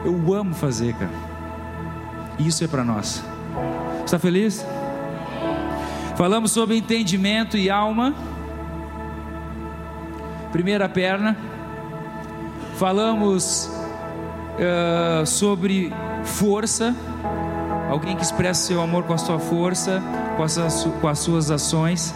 Eu 0.04 0.34
amo 0.34 0.54
fazer, 0.54 0.94
cara. 0.94 1.12
Isso 2.40 2.64
é 2.64 2.68
para 2.68 2.84
nós. 2.84 3.24
Está 4.06 4.20
feliz? 4.20 4.66
Falamos 6.16 6.52
sobre 6.52 6.78
entendimento 6.78 7.58
e 7.58 7.70
alma. 7.70 8.14
Primeira 10.52 10.88
perna. 10.88 11.36
Falamos 12.78 13.72
uh, 14.60 15.26
sobre 15.26 15.92
força. 16.24 16.96
Alguém 17.90 18.16
que 18.16 18.24
expressa 18.24 18.68
seu 18.68 18.82
amor 18.82 19.04
com 19.04 19.14
a 19.14 19.18
sua 19.18 19.40
força, 19.40 20.02
com 20.36 20.44
as, 20.44 20.58
com 21.02 21.08
as 21.08 21.20
suas 21.20 21.50
ações. 21.50 22.14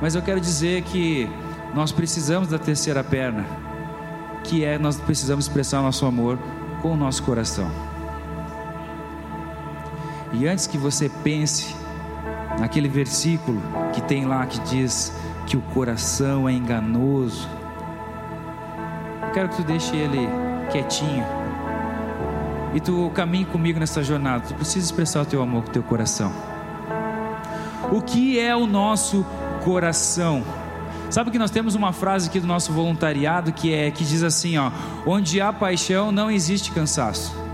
Mas 0.00 0.14
eu 0.14 0.22
quero 0.22 0.40
dizer 0.40 0.82
que 0.82 1.28
nós 1.74 1.92
precisamos 1.92 2.48
da 2.48 2.58
terceira 2.58 3.02
perna, 3.02 3.44
que 4.44 4.64
é 4.64 4.78
nós 4.78 4.96
precisamos 4.96 5.46
expressar 5.46 5.82
nosso 5.82 6.06
amor 6.06 6.38
com 6.80 6.92
o 6.92 6.96
nosso 6.96 7.22
coração. 7.22 7.97
E 10.32 10.46
antes 10.46 10.66
que 10.66 10.76
você 10.76 11.08
pense 11.08 11.74
naquele 12.58 12.88
versículo 12.88 13.60
que 13.92 14.02
tem 14.02 14.26
lá 14.26 14.46
que 14.46 14.58
diz 14.60 15.12
que 15.46 15.56
o 15.56 15.60
coração 15.60 16.48
é 16.48 16.52
enganoso, 16.52 17.48
eu 19.22 19.30
quero 19.32 19.48
que 19.48 19.56
tu 19.56 19.62
deixe 19.62 19.96
ele 19.96 20.28
quietinho 20.70 21.24
e 22.74 22.80
tu 22.80 23.10
caminhe 23.14 23.44
comigo 23.44 23.80
nessa 23.80 24.02
jornada. 24.02 24.44
Tu 24.48 24.54
precisa 24.54 24.84
expressar 24.84 25.22
o 25.22 25.26
teu 25.26 25.42
amor 25.42 25.62
com 25.62 25.70
o 25.70 25.72
teu 25.72 25.82
coração. 25.82 26.32
O 27.90 28.02
que 28.02 28.38
é 28.38 28.54
o 28.54 28.66
nosso 28.66 29.24
coração? 29.64 30.44
Sabe 31.10 31.30
que 31.30 31.38
nós 31.38 31.50
temos 31.50 31.74
uma 31.74 31.92
frase 31.92 32.28
aqui 32.28 32.38
do 32.38 32.46
nosso 32.46 32.70
voluntariado 32.70 33.50
que 33.50 33.72
é 33.72 33.90
que 33.90 34.04
diz 34.04 34.22
assim, 34.22 34.58
ó: 34.58 34.70
onde 35.06 35.40
há 35.40 35.52
paixão 35.52 36.12
não 36.12 36.30
existe 36.30 36.70
cansaço. 36.70 37.47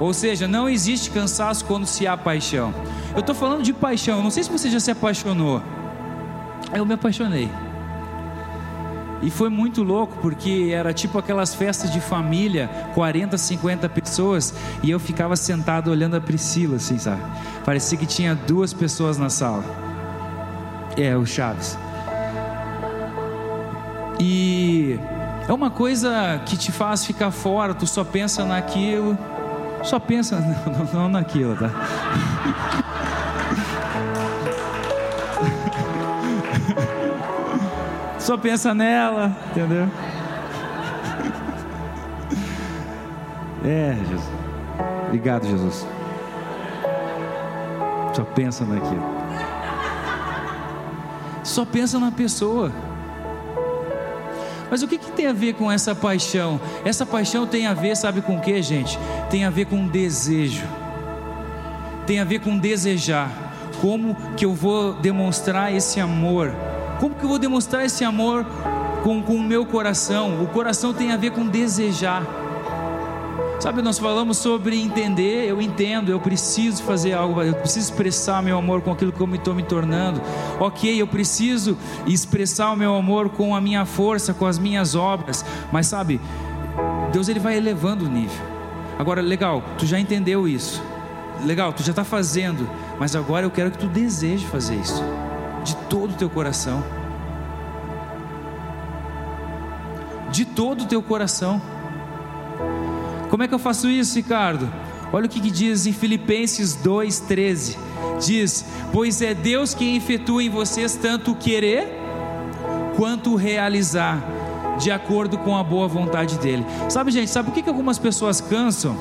Ou 0.00 0.14
seja, 0.14 0.48
não 0.48 0.66
existe 0.68 1.10
cansaço 1.10 1.64
quando 1.66 1.84
se 1.86 2.06
há 2.06 2.16
paixão. 2.16 2.74
Eu 3.14 3.20
estou 3.20 3.34
falando 3.34 3.62
de 3.62 3.72
paixão. 3.72 4.22
Não 4.22 4.30
sei 4.30 4.42
se 4.42 4.50
você 4.50 4.70
já 4.70 4.80
se 4.80 4.90
apaixonou. 4.90 5.62
Eu 6.72 6.86
me 6.86 6.94
apaixonei. 6.94 7.50
E 9.22 9.30
foi 9.30 9.50
muito 9.50 9.82
louco 9.82 10.16
porque 10.22 10.70
era 10.72 10.94
tipo 10.94 11.18
aquelas 11.18 11.54
festas 11.54 11.90
de 11.90 12.00
família, 12.00 12.70
40, 12.94 13.36
50 13.36 13.88
pessoas, 13.90 14.54
e 14.82 14.90
eu 14.90 14.98
ficava 14.98 15.36
sentado 15.36 15.90
olhando 15.90 16.16
a 16.16 16.20
Priscila, 16.20 16.76
assim, 16.76 16.98
sabe? 16.98 17.20
Parecia 17.64 17.98
que 17.98 18.06
tinha 18.06 18.34
duas 18.34 18.72
pessoas 18.72 19.18
na 19.18 19.28
sala. 19.28 19.62
É, 20.96 21.14
o 21.14 21.26
Chaves. 21.26 21.78
E 24.18 24.98
é 25.46 25.52
uma 25.52 25.70
coisa 25.70 26.40
que 26.46 26.56
te 26.56 26.72
faz 26.72 27.04
ficar 27.04 27.30
fora, 27.30 27.74
tu 27.74 27.86
só 27.86 28.04
pensa 28.04 28.44
naquilo, 28.44 29.18
só 29.82 29.98
pensa, 29.98 30.40
não, 30.66 31.02
não 31.02 31.08
naquilo, 31.08 31.56
tá? 31.56 31.70
Só 38.18 38.36
pensa 38.36 38.72
nela, 38.74 39.36
entendeu? 39.50 39.88
É, 43.62 43.94
Jesus. 44.08 44.26
Obrigado, 45.06 45.46
Jesus. 45.46 45.86
Só 48.14 48.24
pensa 48.24 48.64
naquilo. 48.64 49.04
Só 51.44 51.66
pensa 51.66 51.98
na 51.98 52.10
pessoa. 52.10 52.72
Mas 54.70 54.82
o 54.82 54.88
que, 54.88 54.98
que 54.98 55.10
tem 55.12 55.26
a 55.26 55.32
ver 55.32 55.54
com 55.54 55.70
essa 55.70 55.94
paixão? 55.94 56.60
Essa 56.84 57.04
paixão 57.04 57.46
tem 57.46 57.66
a 57.66 57.74
ver, 57.74 57.96
sabe 57.96 58.22
com 58.22 58.36
o 58.36 58.40
que, 58.40 58.62
gente? 58.62 58.98
Tem 59.28 59.44
a 59.44 59.50
ver 59.50 59.66
com 59.66 59.86
desejo. 59.86 60.66
Tem 62.06 62.20
a 62.20 62.24
ver 62.24 62.40
com 62.40 62.56
desejar. 62.56 63.30
Como 63.80 64.14
que 64.36 64.44
eu 64.44 64.54
vou 64.54 64.92
demonstrar 64.94 65.74
esse 65.74 65.98
amor? 66.00 66.54
Como 67.00 67.14
que 67.14 67.24
eu 67.24 67.28
vou 67.28 67.38
demonstrar 67.38 67.84
esse 67.84 68.04
amor 68.04 68.44
com, 69.02 69.22
com 69.22 69.34
o 69.34 69.42
meu 69.42 69.64
coração? 69.66 70.42
O 70.42 70.46
coração 70.46 70.92
tem 70.92 71.12
a 71.12 71.16
ver 71.16 71.32
com 71.32 71.46
desejar. 71.46 72.22
Sabe, 73.60 73.82
nós 73.82 73.98
falamos 73.98 74.38
sobre 74.38 74.80
entender, 74.80 75.46
eu 75.46 75.60
entendo, 75.60 76.10
eu 76.10 76.18
preciso 76.18 76.82
fazer 76.82 77.12
algo, 77.12 77.42
eu 77.42 77.54
preciso 77.54 77.90
expressar 77.90 78.42
meu 78.42 78.56
amor 78.56 78.80
com 78.80 78.90
aquilo 78.90 79.12
que 79.12 79.20
eu 79.20 79.34
estou 79.34 79.54
me 79.54 79.62
tornando. 79.62 80.18
Ok, 80.58 80.98
eu 80.98 81.06
preciso 81.06 81.76
expressar 82.06 82.72
o 82.72 82.76
meu 82.76 82.94
amor 82.94 83.28
com 83.28 83.54
a 83.54 83.60
minha 83.60 83.84
força, 83.84 84.32
com 84.32 84.46
as 84.46 84.58
minhas 84.58 84.94
obras. 84.94 85.44
Mas 85.70 85.88
sabe, 85.88 86.18
Deus 87.12 87.28
ele 87.28 87.38
vai 87.38 87.54
elevando 87.54 88.06
o 88.06 88.08
nível. 88.08 88.42
Agora, 88.98 89.20
legal, 89.20 89.62
tu 89.76 89.84
já 89.84 90.00
entendeu 90.00 90.48
isso. 90.48 90.82
Legal, 91.44 91.70
tu 91.70 91.82
já 91.82 91.90
está 91.90 92.02
fazendo. 92.02 92.66
Mas 92.98 93.14
agora 93.14 93.44
eu 93.44 93.50
quero 93.50 93.70
que 93.70 93.78
tu 93.78 93.88
deseje 93.88 94.46
fazer 94.46 94.76
isso. 94.76 95.04
De 95.64 95.76
todo 95.76 96.12
o 96.12 96.14
teu 96.14 96.30
coração. 96.30 96.82
De 100.30 100.46
todo 100.46 100.84
o 100.84 100.86
teu 100.86 101.02
coração. 101.02 101.60
Como 103.40 103.46
é 103.46 103.48
que 103.48 103.54
eu 103.54 103.58
faço 103.58 103.88
isso, 103.88 104.16
Ricardo? 104.16 104.70
Olha 105.10 105.24
o 105.24 105.28
que, 105.28 105.40
que 105.40 105.50
diz 105.50 105.86
em 105.86 105.94
Filipenses 105.94 106.76
2,13: 106.76 107.74
diz: 108.22 108.66
Pois 108.92 109.22
é 109.22 109.32
Deus 109.32 109.72
quem 109.72 109.96
efetua 109.96 110.42
em 110.42 110.50
vocês 110.50 110.94
tanto 110.94 111.30
o 111.30 111.34
querer 111.34 111.88
quanto 112.98 113.32
o 113.32 113.36
realizar, 113.36 114.22
de 114.78 114.90
acordo 114.90 115.38
com 115.38 115.56
a 115.56 115.64
boa 115.64 115.88
vontade 115.88 116.38
dEle. 116.38 116.66
Sabe, 116.90 117.10
gente, 117.10 117.30
sabe 117.30 117.48
por 117.48 117.54
que, 117.54 117.62
que 117.62 117.70
algumas 117.70 117.98
pessoas 117.98 118.42
cansam? 118.42 118.94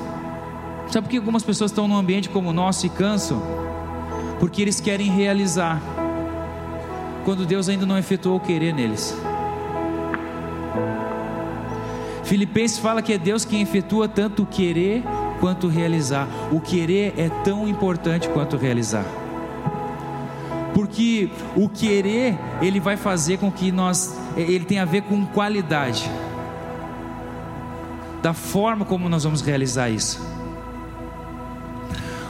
Sabe 0.88 1.08
por 1.08 1.12
que 1.12 1.18
algumas 1.18 1.44
pessoas 1.44 1.70
estão 1.72 1.86
num 1.86 1.98
ambiente 1.98 2.30
como 2.30 2.52
o 2.52 2.54
nosso 2.54 2.86
e 2.86 2.90
cansam? 2.90 3.44
Porque 4.40 4.62
eles 4.62 4.80
querem 4.80 5.12
realizar, 5.12 5.82
quando 7.26 7.46
Deus 7.46 7.68
ainda 7.68 7.86
não 7.86 7.98
efetuou 7.98 8.38
o 8.38 8.40
querer 8.40 8.74
neles. 8.74 9.14
Filipenses 12.30 12.78
fala 12.78 13.02
que 13.02 13.14
é 13.14 13.18
Deus 13.18 13.44
quem 13.44 13.60
efetua 13.60 14.08
tanto 14.08 14.44
o 14.44 14.46
querer 14.46 15.02
quanto 15.40 15.66
o 15.66 15.70
realizar. 15.70 16.28
O 16.52 16.62
querer 16.62 17.16
é 17.18 17.28
tão 17.44 17.68
importante 17.68 18.30
quanto 18.30 18.56
o 18.56 18.60
realizar. 18.60 19.04
Porque 20.72 21.32
o 21.56 21.68
querer, 21.68 22.38
ele 22.62 22.80
vai 22.80 22.96
fazer 22.96 23.40
com 23.40 23.52
que 23.52 23.72
nós, 23.72 24.16
ele 24.38 24.64
tem 24.64 24.78
a 24.78 24.86
ver 24.86 25.02
com 25.02 25.26
qualidade. 25.26 26.08
Da 28.22 28.32
forma 28.32 28.86
como 28.86 29.10
nós 29.10 29.24
vamos 29.24 29.42
realizar 29.42 29.90
isso. 29.90 30.22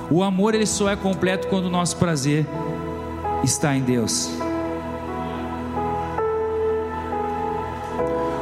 O 0.10 0.24
amor 0.24 0.56
ele 0.56 0.66
só 0.66 0.90
é 0.90 0.96
completo 0.96 1.50
quando 1.50 1.66
o 1.66 1.70
nosso 1.70 1.98
prazer 1.98 2.48
está 3.44 3.76
em 3.76 3.82
Deus. 3.82 4.32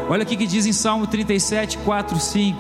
Olha 0.10 0.24
o 0.24 0.26
que 0.26 0.48
diz 0.48 0.66
em 0.66 0.72
Salmo 0.72 1.06
37, 1.06 1.78
4, 1.80 2.18
5: 2.18 2.60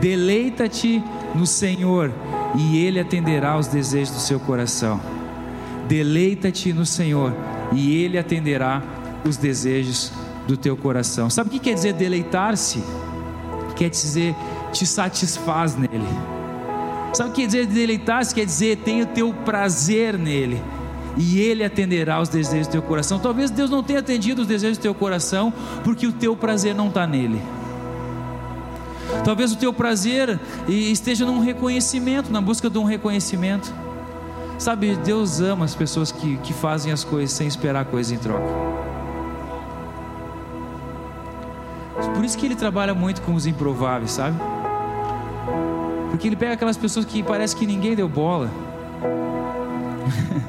Deleita-te 0.00 1.02
no 1.32 1.46
Senhor, 1.46 2.12
e 2.56 2.84
Ele 2.84 2.98
atenderá 2.98 3.52
aos 3.52 3.68
desejos 3.68 4.14
do 4.14 4.20
seu 4.20 4.40
coração. 4.40 5.00
Deleita-te 5.86 6.72
no 6.72 6.84
Senhor, 6.84 7.32
e 7.72 8.02
Ele 8.02 8.18
atenderá 8.18 8.82
os 9.24 9.36
desejos 9.36 10.12
do 10.48 10.56
teu 10.56 10.76
coração. 10.76 11.30
Sabe 11.30 11.50
o 11.50 11.52
que 11.52 11.60
quer 11.60 11.74
dizer 11.74 11.92
deleitar-se? 11.92 12.82
Quer 13.76 13.88
dizer 13.88 14.34
te 14.72 14.84
satisfaz 14.84 15.76
nele. 15.76 16.08
Sabe 17.12 17.30
o 17.30 17.32
que 17.32 17.42
quer 17.42 17.46
dizer 17.46 17.66
deleitar-se? 17.66 18.34
Quer 18.34 18.44
dizer 18.44 18.78
tenha 18.78 19.04
o 19.04 19.06
teu 19.06 19.32
prazer 19.32 20.18
nele 20.18 20.60
e 21.20 21.38
Ele 21.38 21.62
atenderá 21.62 22.18
os 22.18 22.30
desejos 22.30 22.66
do 22.66 22.70
teu 22.72 22.82
coração. 22.82 23.18
Talvez 23.18 23.50
Deus 23.50 23.68
não 23.68 23.82
tenha 23.82 23.98
atendido 23.98 24.40
os 24.40 24.48
desejos 24.48 24.78
do 24.78 24.80
teu 24.80 24.94
coração, 24.94 25.52
porque 25.84 26.06
o 26.06 26.12
teu 26.12 26.34
prazer 26.34 26.74
não 26.74 26.88
está 26.88 27.06
nele. 27.06 27.42
Talvez 29.22 29.52
o 29.52 29.56
teu 29.56 29.70
prazer 29.70 30.40
esteja 30.66 31.26
num 31.26 31.40
reconhecimento, 31.40 32.32
na 32.32 32.40
busca 32.40 32.70
de 32.70 32.78
um 32.78 32.84
reconhecimento. 32.84 33.70
Sabe, 34.58 34.96
Deus 34.96 35.40
ama 35.40 35.66
as 35.66 35.74
pessoas 35.74 36.10
que, 36.10 36.38
que 36.38 36.54
fazem 36.54 36.90
as 36.90 37.04
coisas 37.04 37.32
sem 37.32 37.46
esperar 37.46 37.84
coisa 37.84 38.14
em 38.14 38.18
troca. 38.18 38.48
Por 42.14 42.24
isso 42.24 42.38
que 42.38 42.46
Ele 42.46 42.56
trabalha 42.56 42.94
muito 42.94 43.20
com 43.22 43.34
os 43.34 43.46
improváveis, 43.46 44.12
sabe? 44.12 44.38
Porque 46.10 46.28
Ele 46.28 46.36
pega 46.36 46.54
aquelas 46.54 46.78
pessoas 46.78 47.04
que 47.04 47.22
parece 47.22 47.54
que 47.54 47.66
ninguém 47.66 47.94
deu 47.94 48.08
bola. 48.08 48.50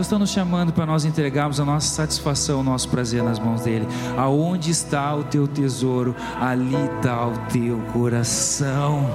Deus 0.00 0.06
está 0.06 0.18
nos 0.18 0.30
chamando 0.30 0.72
para 0.72 0.86
nós 0.86 1.04
entregarmos 1.04 1.60
a 1.60 1.64
nossa 1.66 1.86
satisfação, 1.94 2.60
o 2.60 2.62
nosso 2.62 2.88
prazer 2.88 3.22
nas 3.22 3.38
mãos 3.38 3.60
dele. 3.60 3.86
Aonde 4.16 4.70
está 4.70 5.14
o 5.14 5.24
teu 5.24 5.46
tesouro, 5.46 6.16
ali 6.40 6.74
está 6.96 7.26
o 7.26 7.36
teu 7.52 7.76
coração. 7.92 9.06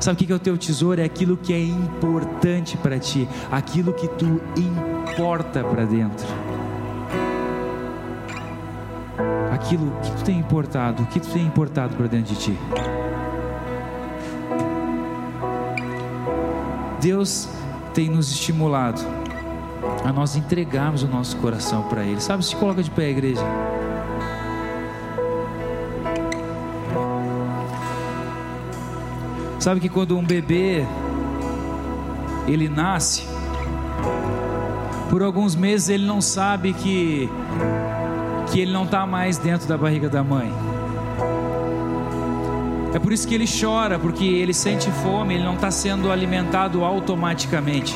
Sabe 0.00 0.14
o 0.14 0.26
que 0.26 0.32
é 0.32 0.34
o 0.34 0.38
teu 0.40 0.58
tesouro? 0.58 1.00
É 1.00 1.04
aquilo 1.04 1.36
que 1.36 1.52
é 1.52 1.62
importante 1.62 2.76
para 2.76 2.98
ti, 2.98 3.28
aquilo 3.52 3.92
que 3.92 4.08
tu 4.08 4.40
importa 4.56 5.62
para 5.62 5.84
dentro. 5.84 6.26
Aquilo 9.52 9.92
que 10.02 10.10
tu 10.10 10.24
tem 10.24 10.40
importado, 10.40 11.04
o 11.04 11.06
que 11.06 11.20
tu 11.20 11.28
tem 11.28 11.46
importado 11.46 11.94
para 11.94 12.08
dentro 12.08 12.34
de 12.34 12.40
ti. 12.40 12.58
Deus 17.00 17.48
tem 17.98 18.08
nos 18.08 18.30
estimulado 18.30 19.00
a 20.04 20.12
nós 20.12 20.36
entregarmos 20.36 21.02
o 21.02 21.08
nosso 21.08 21.36
coração 21.38 21.82
para 21.88 22.04
Ele. 22.04 22.20
Sabe, 22.20 22.44
se 22.44 22.54
coloca 22.54 22.80
de 22.80 22.88
pé 22.92 23.10
igreja. 23.10 23.42
Sabe 29.58 29.80
que 29.80 29.88
quando 29.88 30.16
um 30.16 30.24
bebê 30.24 30.86
ele 32.46 32.68
nasce, 32.68 33.26
por 35.10 35.20
alguns 35.20 35.56
meses 35.56 35.88
ele 35.88 36.06
não 36.06 36.20
sabe 36.20 36.74
que 36.74 37.28
que 38.52 38.60
ele 38.60 38.72
não 38.72 38.84
está 38.84 39.04
mais 39.04 39.38
dentro 39.38 39.66
da 39.66 39.76
barriga 39.76 40.08
da 40.08 40.22
mãe. 40.22 40.67
É 42.94 42.98
por 42.98 43.12
isso 43.12 43.28
que 43.28 43.34
ele 43.34 43.44
chora, 43.46 43.98
porque 43.98 44.24
ele 44.24 44.54
sente 44.54 44.90
fome, 44.90 45.34
ele 45.34 45.44
não 45.44 45.54
está 45.54 45.70
sendo 45.70 46.10
alimentado 46.10 46.84
automaticamente. 46.84 47.94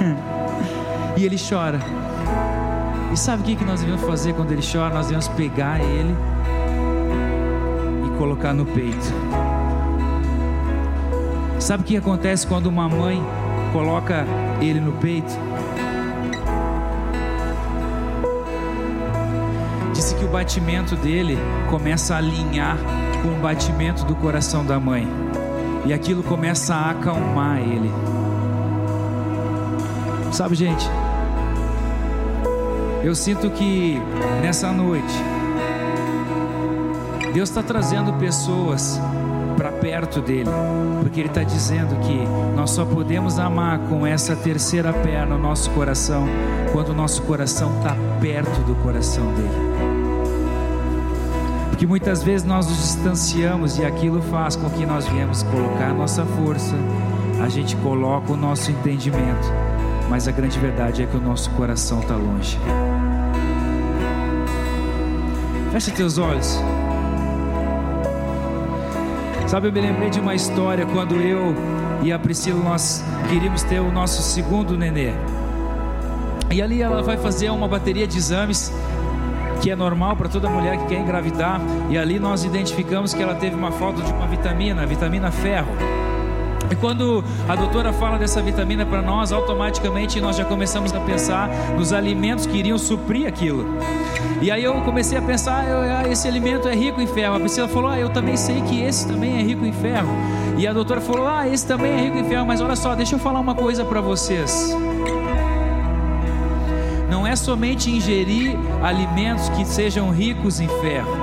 e 1.16 1.24
ele 1.24 1.36
chora. 1.38 1.78
E 3.12 3.16
sabe 3.16 3.42
o 3.42 3.56
que 3.56 3.64
nós 3.64 3.80
devemos 3.80 4.02
fazer 4.02 4.34
quando 4.34 4.52
ele 4.52 4.62
chora? 4.62 4.94
Nós 4.94 5.06
devemos 5.06 5.28
pegar 5.28 5.78
ele 5.80 6.14
e 8.06 8.18
colocar 8.18 8.54
no 8.54 8.64
peito. 8.64 9.12
Sabe 11.58 11.82
o 11.82 11.86
que 11.86 11.96
acontece 11.96 12.46
quando 12.46 12.66
uma 12.66 12.88
mãe 12.88 13.22
coloca 13.72 14.24
ele 14.60 14.80
no 14.80 14.92
peito? 14.92 15.32
Disse 19.92 20.14
que 20.14 20.24
o 20.24 20.28
batimento 20.28 20.96
dele 20.96 21.36
começa 21.68 22.14
a 22.14 22.18
alinhar 22.18 22.78
com 23.22 23.28
o 23.28 23.40
batimento 23.40 24.04
do 24.04 24.14
coração 24.16 24.64
da 24.64 24.78
mãe. 24.78 25.06
E 25.86 25.92
aquilo 25.92 26.22
começa 26.22 26.74
a 26.74 26.90
acalmar 26.90 27.58
ele. 27.58 27.90
Sabe, 30.32 30.54
gente? 30.54 30.88
Eu 33.02 33.14
sinto 33.14 33.50
que 33.50 34.00
nessa 34.42 34.70
noite 34.72 35.14
Deus 37.32 37.48
está 37.48 37.62
trazendo 37.62 38.12
pessoas 38.14 39.00
para 39.56 39.72
perto 39.72 40.20
dele, 40.20 40.50
porque 41.00 41.20
Ele 41.20 41.28
está 41.28 41.42
dizendo 41.42 41.98
que 42.00 42.24
nós 42.56 42.70
só 42.70 42.84
podemos 42.84 43.38
amar 43.38 43.78
com 43.88 44.06
essa 44.06 44.36
terceira 44.36 44.92
perna 44.92 45.36
no 45.36 45.42
nosso 45.42 45.70
coração 45.70 46.28
quando 46.72 46.90
o 46.90 46.94
nosso 46.94 47.22
coração 47.22 47.76
está 47.78 47.96
perto 48.20 48.60
do 48.62 48.74
coração 48.76 49.26
dele. 49.34 49.77
Porque 51.78 51.86
muitas 51.86 52.24
vezes 52.24 52.44
nós 52.44 52.66
nos 52.66 52.76
distanciamos 52.76 53.78
e 53.78 53.84
aquilo 53.84 54.20
faz 54.20 54.56
com 54.56 54.68
que 54.68 54.84
nós 54.84 55.06
viemos 55.06 55.44
colocar 55.44 55.90
a 55.90 55.94
nossa 55.94 56.24
força, 56.24 56.74
a 57.40 57.48
gente 57.48 57.76
coloca 57.76 58.32
o 58.32 58.36
nosso 58.36 58.72
entendimento, 58.72 59.46
mas 60.10 60.26
a 60.26 60.32
grande 60.32 60.58
verdade 60.58 61.04
é 61.04 61.06
que 61.06 61.16
o 61.16 61.20
nosso 61.20 61.48
coração 61.50 62.00
está 62.00 62.16
longe. 62.16 62.58
Fecha 65.70 65.92
teus 65.92 66.18
olhos. 66.18 66.60
Sabe, 69.46 69.68
eu 69.68 69.72
me 69.72 69.80
lembrei 69.80 70.10
de 70.10 70.18
uma 70.18 70.34
história 70.34 70.84
quando 70.84 71.14
eu 71.14 71.54
e 72.02 72.10
a 72.10 72.18
Priscila 72.18 72.60
nós 72.60 73.04
queríamos 73.28 73.62
ter 73.62 73.78
o 73.78 73.92
nosso 73.92 74.20
segundo 74.20 74.76
nenê. 74.76 75.12
E 76.50 76.60
ali 76.60 76.82
ela 76.82 77.04
vai 77.04 77.16
fazer 77.16 77.50
uma 77.50 77.68
bateria 77.68 78.04
de 78.04 78.18
exames 78.18 78.72
que 79.68 79.72
é 79.72 79.76
normal 79.76 80.16
para 80.16 80.30
toda 80.30 80.48
mulher 80.48 80.78
que 80.78 80.86
quer 80.86 80.98
engravidar, 80.98 81.60
e 81.90 81.98
ali 81.98 82.18
nós 82.18 82.42
identificamos 82.42 83.12
que 83.12 83.22
ela 83.22 83.34
teve 83.34 83.54
uma 83.54 83.70
falta 83.70 84.00
de 84.00 84.10
uma 84.10 84.26
vitamina, 84.26 84.86
vitamina 84.86 85.30
ferro. 85.30 85.68
E 86.70 86.74
quando 86.74 87.22
a 87.46 87.54
doutora 87.54 87.92
fala 87.92 88.18
dessa 88.18 88.40
vitamina 88.40 88.86
para 88.86 89.02
nós, 89.02 89.30
automaticamente 89.30 90.22
nós 90.22 90.36
já 90.36 90.44
começamos 90.46 90.94
a 90.94 91.00
pensar 91.00 91.50
nos 91.76 91.92
alimentos 91.92 92.46
que 92.46 92.56
iriam 92.56 92.78
suprir 92.78 93.28
aquilo. 93.28 93.66
E 94.40 94.50
aí 94.50 94.64
eu 94.64 94.72
comecei 94.80 95.18
a 95.18 95.22
pensar, 95.22 95.66
ah, 95.66 96.08
esse 96.08 96.26
alimento 96.26 96.66
é 96.66 96.74
rico 96.74 96.98
em 97.02 97.06
ferro. 97.06 97.34
A 97.34 97.40
Priscila 97.40 97.68
falou, 97.68 97.90
ah, 97.90 97.98
eu 97.98 98.08
também 98.08 98.38
sei 98.38 98.62
que 98.62 98.80
esse 98.80 99.06
também 99.06 99.38
é 99.38 99.42
rico 99.42 99.66
em 99.66 99.72
ferro. 99.72 100.14
E 100.56 100.66
a 100.66 100.72
doutora 100.72 101.02
falou, 101.02 101.26
ah, 101.28 101.46
esse 101.46 101.66
também 101.66 101.92
é 101.92 102.00
rico 102.04 102.16
em 102.16 102.24
ferro. 102.24 102.46
Mas 102.46 102.62
olha 102.62 102.74
só, 102.74 102.94
deixa 102.94 103.16
eu 103.16 103.18
falar 103.18 103.40
uma 103.40 103.54
coisa 103.54 103.84
para 103.84 104.00
vocês 104.00 104.74
é 107.28 107.36
somente 107.36 107.90
ingerir 107.90 108.56
alimentos 108.82 109.50
que 109.50 109.62
sejam 109.62 110.10
ricos 110.10 110.60
em 110.60 110.68
ferro. 110.80 111.14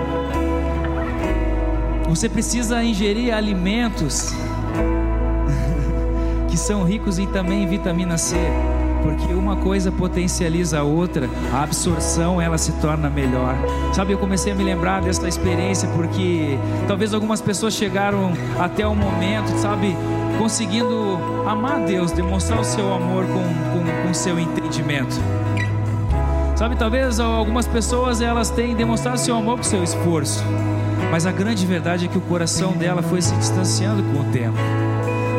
Você 2.08 2.30
precisa 2.30 2.84
ingerir 2.84 3.34
alimentos 3.34 4.32
que 6.48 6.56
são 6.56 6.84
ricos 6.84 7.18
em 7.18 7.26
também 7.26 7.64
em 7.64 7.68
vitamina 7.68 8.20
C, 8.20 8.36
porque 9.02 9.34
uma 9.34 9.56
coisa 9.56 9.92
potencializa 9.92 10.80
a 10.80 10.84
outra, 10.84 11.28
a 11.52 11.64
absorção 11.64 12.40
ela 12.40 12.60
se 12.60 12.72
torna 12.74 13.10
melhor. 13.10 13.56
Sabe, 13.92 14.14
eu 14.14 14.20
comecei 14.20 14.54
a 14.54 14.56
me 14.56 14.64
lembrar 14.64 15.02
dessa 15.02 15.28
experiência 15.28 15.90
porque 15.90 16.60
talvez 16.88 17.16
algumas 17.16 17.42
pessoas 17.42 17.74
chegaram 17.74 18.32
até 18.60 18.86
o 18.86 18.96
momento, 18.96 19.58
sabe, 19.58 19.98
conseguindo 20.38 21.18
amar 21.48 21.80
Deus, 21.84 22.12
demonstrar 22.12 22.60
o 22.60 22.64
seu 22.64 22.94
amor 22.94 23.26
com, 23.26 24.08
com 24.08 24.14
seu 24.14 24.40
entendimento. 24.40 25.20
Sabe, 26.56 26.78
talvez 26.78 27.20
algumas 27.20 27.68
pessoas 27.68 28.22
elas 28.22 28.50
têm 28.50 28.76
demonstrado 28.76 29.20
seu 29.20 29.36
amor 29.36 29.58
com 29.58 29.64
seu 29.64 29.84
esforço, 29.84 30.42
mas 31.12 31.26
a 31.26 31.32
grande 31.32 31.66
verdade 31.66 32.06
é 32.06 32.08
que 32.08 32.18
o 32.18 32.22
coração 32.22 32.72
dela 32.72 33.02
foi 33.02 33.22
se 33.22 33.36
distanciando 33.36 34.02
com 34.04 34.22
o 34.22 34.32
tempo. 34.32 34.58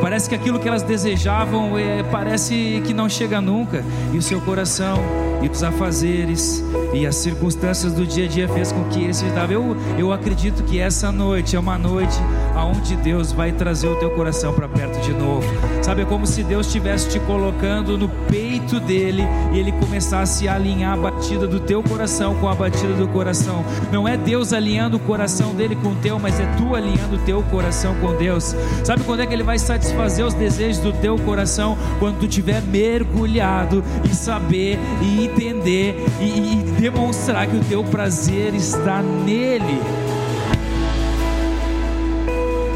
Parece 0.03 0.29
que 0.29 0.35
aquilo 0.35 0.61
que 0.61 0.69
elas 0.69 0.83
desejavam 0.83 1.79
é, 1.79 2.03
parece 2.03 2.83
que 2.87 2.93
não 2.93 3.09
chega 3.09 3.41
nunca, 3.41 3.83
e 4.13 4.19
o 4.19 4.23
seu 4.23 4.43
coração 4.43 4.99
e 5.43 5.49
os 5.49 5.63
afazeres 5.63 6.63
e 6.93 7.07
as 7.07 7.17
circunstâncias 7.17 7.95
do 7.95 8.07
dia 8.07 8.27
a 8.27 8.29
dia 8.29 8.49
fez 8.49 8.71
com 8.71 8.85
que 8.85 9.05
esse 9.05 9.25
eu 9.51 9.77
eu 9.99 10.13
acredito 10.13 10.63
que 10.65 10.79
essa 10.79 11.11
noite 11.11 11.57
é 11.57 11.59
uma 11.59 11.79
noite 11.79 12.17
aonde 12.57 12.97
Deus 12.97 13.33
vai 13.33 13.53
trazer 13.53 13.87
o 13.87 13.97
teu 13.97 14.11
coração 14.11 14.53
para 14.53 14.67
perto 14.67 15.01
de 15.03 15.13
novo. 15.13 15.47
Sabe, 15.83 16.03
é 16.03 16.05
como 16.05 16.27
se 16.27 16.43
Deus 16.43 16.67
estivesse 16.67 17.11
te 17.11 17.21
colocando 17.21 17.99
no 17.99 18.09
peito 18.09 18.81
dele 18.81 19.23
e 19.53 19.59
ele 19.59 19.73
começasse 19.73 20.49
a 20.49 20.55
alinhar 20.55 20.95
a 20.95 20.97
batida 20.97 21.47
do 21.47 21.61
teu 21.61 21.83
coração 21.83 22.35
com 22.37 22.49
a 22.49 22.55
batida 22.55 22.95
do 22.95 23.07
coração. 23.09 23.65
Não 23.93 24.09
é 24.09 24.17
Deus 24.17 24.53
alinhando 24.53 24.97
o 24.97 25.01
coração 25.01 25.55
dele 25.55 25.77
com 25.77 25.91
o 25.91 25.97
teu, 25.97 26.19
mas 26.19 26.41
é 26.41 26.47
tu 26.57 26.75
alinhando 26.75 27.17
o 27.17 27.19
teu 27.19 27.43
coração 27.45 27.95
com 27.97 28.17
Deus. 28.17 28.57
Sabe 28.85 29.05
quando 29.05 29.21
é 29.21 29.27
que 29.27 29.35
ele 29.35 29.43
vai 29.43 29.59
satisfazer 29.59 30.25
os 30.25 30.35
desejos 30.35 30.83
do 30.83 30.93
teu 30.95 31.19
coração? 31.19 31.77
Quando 31.99 32.21
tu 32.21 32.27
tiver 32.27 32.63
mergulhado 32.63 33.85
e 34.05 34.15
saber 34.15 34.79
e 35.03 35.25
entender 35.27 36.05
e, 36.21 36.25
e 36.25 36.81
demonstrar 36.81 37.47
que 37.47 37.57
o 37.57 37.65
teu 37.65 37.85
prazer 37.85 38.55
está 38.55 39.03
nele. 39.03 40.06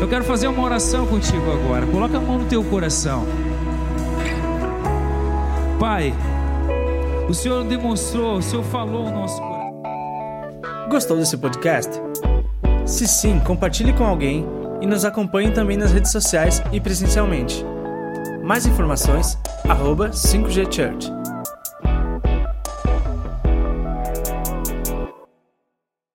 Eu 0.01 0.09
quero 0.09 0.25
fazer 0.25 0.49
uma 0.49 0.63
oração 0.63 1.07
contigo 1.07 1.53
agora. 1.53 1.87
Coloca 1.87 2.17
a 2.17 2.21
mão 2.21 2.39
no 2.39 2.47
teu 2.47 2.65
coração. 2.65 3.27
Pai, 5.79 6.15
o 7.29 7.35
Senhor 7.35 7.65
demonstrou, 7.65 8.39
o 8.39 8.43
Senhor 8.43 8.65
falou 8.65 9.07
o 9.07 9.11
nosso 9.11 9.41
coração. 9.41 9.61
Gostou 10.91 11.17
desse 11.19 11.37
podcast? 11.37 12.01
Se 12.87 13.07
sim, 13.07 13.39
compartilhe 13.41 13.93
com 13.93 14.05
alguém 14.05 14.47
e 14.81 14.87
nos 14.87 15.05
acompanhe 15.05 15.53
também 15.53 15.77
nas 15.77 15.93
redes 15.93 16.11
sociais 16.11 16.63
e 16.73 16.81
presencialmente. 16.81 17.65
Mais 18.43 18.65
informações, 18.65 19.39
arroba 19.69 20.11
5G 20.11 20.73
Church. 20.73 21.20